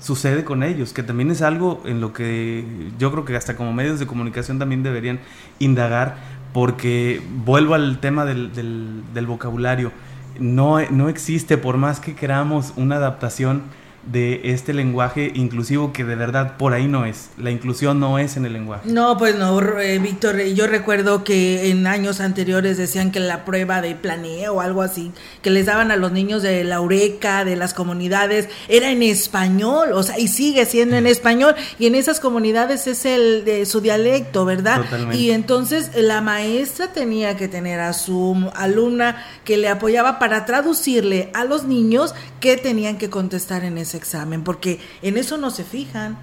[0.00, 2.64] sucede con ellos, que también es algo en lo que
[2.98, 5.20] yo creo que hasta como medios de comunicación también deberían
[5.58, 6.16] indagar,
[6.52, 9.92] porque vuelvo al tema del, del, vocabulario,
[10.38, 13.62] no, no existe, por más que queramos una adaptación,
[14.10, 17.28] de este lenguaje inclusivo que de verdad por ahí no es.
[17.36, 18.88] La inclusión no es en el lenguaje.
[18.88, 20.40] No, pues no, eh, Víctor.
[20.40, 25.12] Yo recuerdo que en años anteriores decían que la prueba de planeo o algo así,
[25.42, 29.92] que les daban a los niños de la Ureca, de las comunidades, era en español,
[29.92, 31.54] o sea, y sigue siendo en español.
[31.78, 34.84] Y en esas comunidades es el de su dialecto, ¿verdad?
[35.12, 41.30] Y entonces la maestra tenía que tener a su alumna que le apoyaba para traducirle
[41.34, 45.64] a los niños que tenían que contestar en ese examen, porque en eso no se
[45.64, 46.16] fijan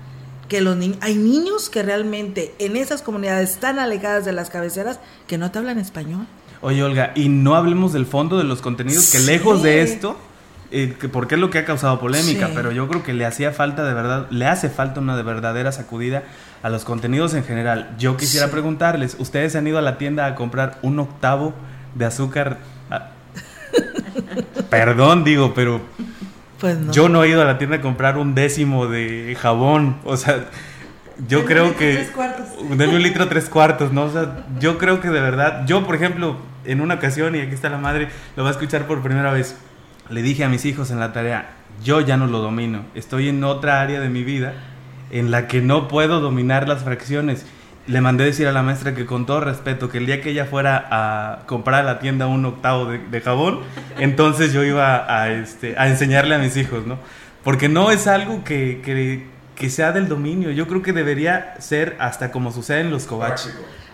[0.47, 4.99] que los niños, hay niños que realmente en esas comunidades tan alejadas de las cabeceras
[5.27, 6.27] que no te hablan español.
[6.61, 10.17] Oye, Olga, y no hablemos del fondo de los contenidos, que lejos de esto,
[10.71, 13.51] eh, que porque es lo que ha causado polémica, pero yo creo que le hacía
[13.51, 16.23] falta de verdad, le hace falta una de verdadera sacudida
[16.63, 17.95] a los contenidos en general.
[17.99, 21.53] Yo quisiera preguntarles, ¿ustedes han ido a la tienda a comprar un octavo
[21.93, 22.57] de azúcar?
[22.89, 23.11] Ah,
[24.69, 25.81] perdón, digo, pero
[26.59, 29.97] pues yo no he ido a la tienda a comprar un décimo de jabón.
[30.03, 30.45] O sea,
[31.27, 31.93] yo creo que.
[31.95, 32.45] Tres cuartos.
[32.77, 34.03] De un litro tres cuartos, ¿no?
[34.03, 35.65] O sea, yo creo que de verdad.
[35.65, 38.87] Yo, por ejemplo, en una ocasión, y aquí está la madre, lo va a escuchar
[38.87, 39.57] por primera vez.
[40.09, 41.51] Le dije a mis hijos en la tarea:
[41.83, 42.85] Yo ya no lo domino.
[42.95, 44.53] Estoy en otra área de mi vida
[45.11, 47.45] en la que no puedo dominar las fracciones
[47.87, 50.45] le mandé decir a la maestra que con todo respeto, que el día que ella
[50.45, 53.59] fuera a comprar a la tienda un octavo de, jabón,
[53.99, 56.97] entonces yo iba a, este, a enseñarle a mis hijos, ¿no?
[57.43, 58.81] Porque no es algo que,
[59.55, 63.53] que, sea del dominio, yo creo que debería ser hasta como sucede en los covaches.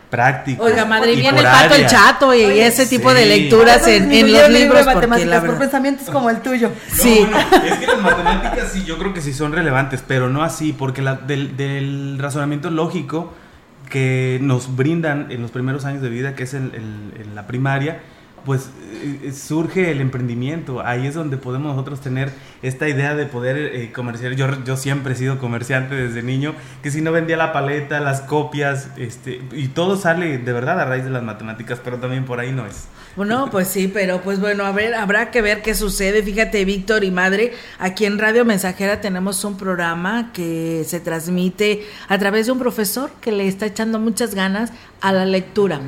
[0.09, 0.63] Práctico.
[0.63, 4.85] Oiga, madre, viene el pato el chato y ese tipo de lecturas en, los libros.
[4.85, 6.69] De matemáticas, por pensamientos como el tuyo.
[6.93, 7.25] sí.
[7.65, 11.01] es que las matemáticas sí, yo creo que sí son relevantes, pero no así, porque
[11.01, 13.33] la, del, del razonamiento lógico
[13.91, 16.71] que nos brindan en los primeros años de vida, que es en,
[17.35, 18.01] la primaria,
[18.45, 18.69] pues
[19.03, 20.81] eh, surge el emprendimiento.
[20.85, 22.31] Ahí es donde podemos nosotros tener
[22.61, 24.33] esta idea de poder eh, comerciar.
[24.33, 28.21] Yo, yo siempre he sido comerciante desde niño, que si no vendía la paleta, las
[28.21, 32.39] copias, este, y todo sale de verdad a raíz de las matemáticas, pero también por
[32.39, 32.87] ahí no es.
[33.15, 36.23] Bueno, pues sí, pero pues bueno, a ver, habrá que ver qué sucede.
[36.23, 42.17] Fíjate, Víctor y Madre, aquí en Radio Mensajera tenemos un programa que se transmite a
[42.17, 44.71] través de un profesor que le está echando muchas ganas
[45.01, 45.81] a la lectura.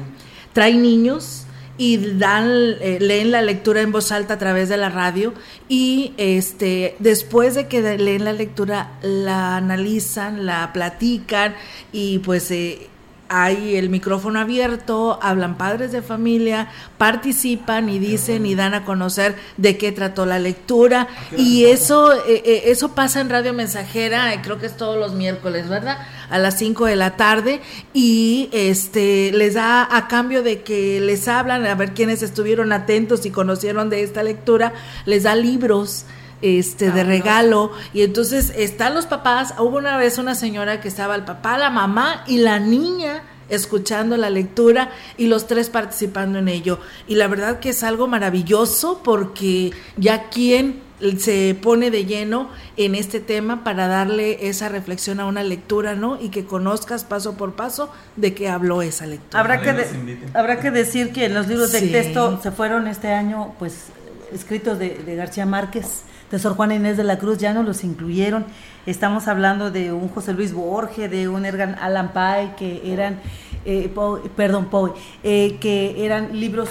[0.51, 1.42] Trae niños
[1.77, 2.45] y dan
[2.81, 5.33] eh, leen la lectura en voz alta a través de la radio
[5.67, 11.55] y este después de que leen la lectura la analizan, la platican
[11.91, 12.89] y pues eh,
[13.33, 16.69] hay el micrófono abierto, hablan padres de familia,
[16.99, 21.07] participan y dicen y dan a conocer de qué trató la lectura.
[21.35, 25.67] Y eso eh, eh, eso pasa en Radio Mensajera, creo que es todos los miércoles,
[25.67, 25.97] ¿verdad?
[26.29, 27.61] A las 5 de la tarde.
[27.91, 33.25] Y este les da a cambio de que les hablan a ver quiénes estuvieron atentos
[33.25, 34.73] y conocieron de esta lectura,
[35.05, 36.05] les da libros
[36.43, 37.71] este de regalo.
[37.93, 39.55] Y entonces están los papás.
[39.57, 44.17] Hubo una vez una señora que estaba el papá la mamá y la niña escuchando
[44.17, 46.79] la lectura y los tres participando en ello.
[47.07, 50.81] Y la verdad que es algo maravilloso porque ya quien
[51.17, 56.19] se pone de lleno en este tema para darle esa reflexión a una lectura, ¿no?
[56.21, 59.39] Y que conozcas paso por paso de qué habló esa lectura.
[59.39, 63.87] Habrá que, habrá que decir que los libros de texto se fueron este año, pues,
[64.33, 66.03] escritos de, de García Márquez
[66.33, 68.43] de Sor Juana Inés de la Cruz, ya no los incluyeron.
[68.87, 73.19] Estamos hablando de un José Luis Borges, de un Ergan Allan Pay, que eran,
[73.65, 73.93] eh,
[74.35, 76.69] perdón, Poe, eh, que eran libros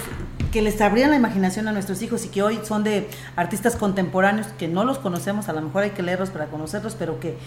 [0.51, 3.07] que les abrían la imaginación a nuestros hijos y que hoy son de
[3.37, 7.21] artistas contemporáneos que no los conocemos, a lo mejor hay que leerlos para conocerlos, pero
[7.21, 7.37] que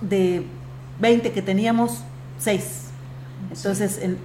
[0.00, 0.46] de
[0.98, 2.00] 20 que teníamos,
[2.38, 2.86] 6.
[3.54, 4.16] Entonces, eh,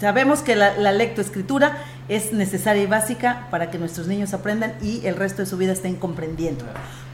[0.00, 5.06] sabemos que la, la lectoescritura es necesaria y básica para que nuestros niños aprendan y
[5.06, 6.64] el resto de su vida estén comprendiendo.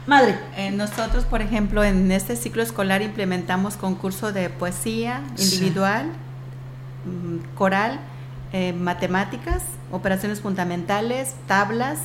[0.07, 0.37] Madre.
[0.57, 6.07] Eh, nosotros, por ejemplo, en este ciclo escolar implementamos concurso de poesía individual,
[7.05, 7.99] mm, coral,
[8.51, 11.99] eh, matemáticas, operaciones fundamentales, tablas,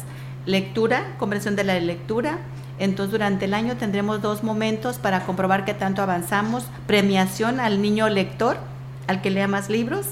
[0.44, 2.38] lectura, comprensión de la lectura.
[2.78, 6.66] Entonces, durante el año tendremos dos momentos para comprobar qué tanto avanzamos.
[6.86, 8.58] Premiación al niño lector,
[9.06, 10.08] al que lea más libros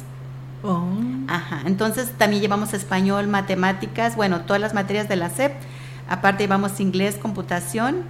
[0.65, 0.83] Oh.
[1.29, 5.53] Ajá, entonces también llevamos español, matemáticas, bueno, todas las materias de la SEP.
[6.09, 8.05] Aparte llevamos inglés, computación,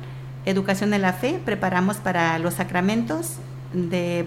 [0.45, 3.39] educación de la fe, preparamos para los sacramentos
[3.73, 4.27] de,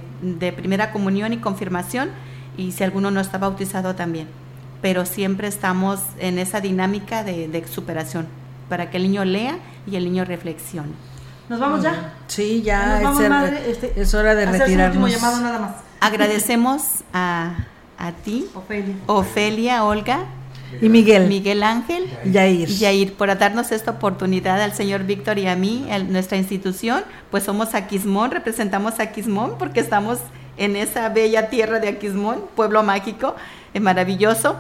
[0.55, 2.09] primera comunión y confirmación
[2.57, 4.27] y si alguno no está bautizado también.
[4.81, 8.27] Pero siempre estamos en esa dinámica de, superación
[8.67, 10.91] para que el niño lea y el niño reflexione.
[11.47, 12.13] ¿Nos vamos ya?
[12.27, 15.09] Sí, ya es, este, es, hora de retirarnos.
[15.09, 15.71] llamado nada más.
[16.01, 17.55] Agradecemos a
[17.97, 20.25] a ti, Ofelia, Ofelia Olga
[20.81, 21.27] y Miguel.
[21.27, 22.05] Miguel Ángel.
[22.25, 22.69] Yair.
[22.69, 27.73] Yair, por darnos esta oportunidad al señor Víctor y a mí, nuestra institución, pues somos
[27.73, 30.19] Aquismón, representamos a Aquismón porque estamos
[30.57, 33.35] en esa bella tierra de Aquismón, pueblo mágico,
[33.73, 34.55] es maravilloso.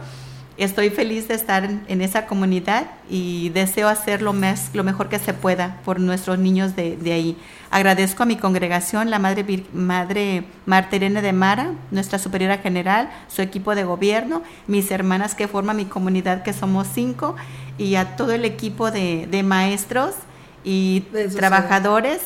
[0.57, 5.19] Estoy feliz de estar en, esa comunidad y deseo hacer lo, más, lo mejor que
[5.19, 7.37] se pueda por nuestros niños de, de ahí.
[7.69, 13.43] Agradezco a mi congregación, la Madre, Madre Marta Irene de Mara, nuestra superiora general, su
[13.43, 17.35] equipo de gobierno, mis hermanas que forman mi comunidad, que somos cinco,
[17.77, 20.15] y a todo el equipo de, maestros
[20.63, 21.01] y
[21.35, 22.19] trabajadores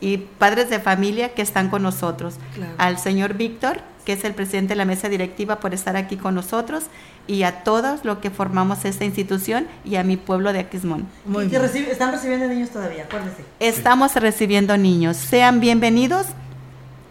[0.00, 2.34] y padres de familia que están con nosotros.
[2.76, 6.34] Al señor Víctor, que es el presidente de la mesa directiva, por estar aquí con
[6.34, 6.84] nosotros
[7.26, 11.06] y a todos los que formamos esta institución y a mi pueblo de Aquismón.
[11.26, 11.62] Muy bien.
[11.62, 13.44] están recibiendo niños todavía, acuérdense.
[13.60, 15.18] Estamos recibiendo niños.
[15.18, 16.24] Sean bienvenidos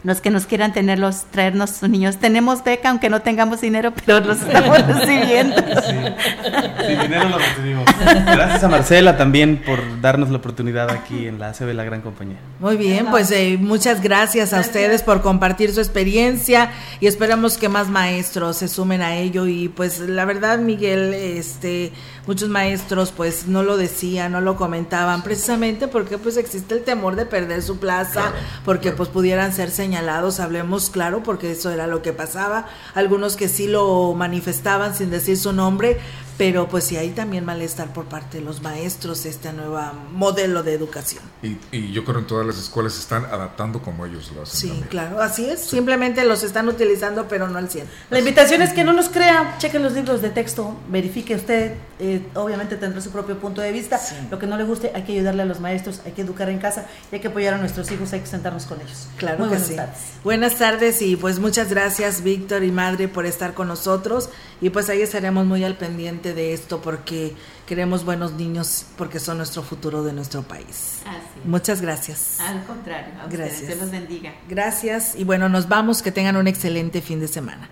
[0.03, 2.17] los que nos quieran tenerlos, traernos sus niños.
[2.17, 5.55] Tenemos beca, aunque no tengamos dinero, pero los estamos recibiendo.
[5.57, 7.85] Sí, dinero lo recibimos.
[8.25, 12.37] Gracias a Marcela también por darnos la oportunidad aquí en la de la gran compañía.
[12.59, 17.69] Muy bien, pues eh, muchas gracias a ustedes por compartir su experiencia y esperamos que
[17.69, 21.91] más maestros se sumen a ello y pues la verdad Miguel, este
[22.27, 27.15] muchos maestros pues no lo decían, no lo comentaban, precisamente porque pues existe el temor
[27.15, 32.01] de perder su plaza, porque pues pudieran ser señalados, hablemos claro, porque eso era lo
[32.01, 35.99] que pasaba, algunos que sí lo manifestaban sin decir su nombre,
[36.37, 39.79] pero pues sí hay también malestar por parte de los maestros este nuevo
[40.13, 41.23] modelo de educación.
[41.41, 44.69] Y, yo creo que en todas las escuelas se están adaptando como ellos lo hacen.
[44.69, 45.61] Sí, claro, así es.
[45.61, 47.87] Simplemente los están utilizando, pero no al 100.
[48.11, 52.21] La invitación es que no nos crea, chequen los libros de texto, verifique usted, eh,
[52.35, 53.99] obviamente tendrá su propio punto de vista.
[54.29, 56.59] Lo que no le guste, hay que ayudarle a los maestros, hay que educar en
[56.59, 59.07] casa y hay que apoyar a nuestros hijos, hay que sentarnos con ellos.
[59.17, 59.97] Claro Muy buenas Tardes.
[60.23, 64.29] Buenas tardes y pues muchas gracias, Víctor y Madre, por estar con nosotros.
[64.61, 69.37] Y pues ahí estaremos muy al pendiente de esto porque queremos buenos niños porque son
[69.37, 71.01] nuestro futuro de nuestro país.
[71.45, 72.39] Muchas gracias.
[72.39, 73.67] Al contrario, gracias.
[73.67, 74.33] Dios los bendiga.
[74.49, 77.69] Gracias y bueno, nos vamos, que tengan un excelente fin de semana.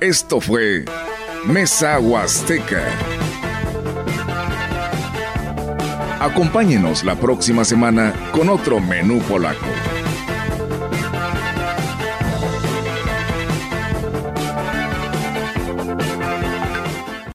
[0.00, 0.84] Esto fue
[1.46, 2.84] Mesa Huasteca.
[6.20, 9.66] Acompáñenos la próxima semana con otro menú polaco.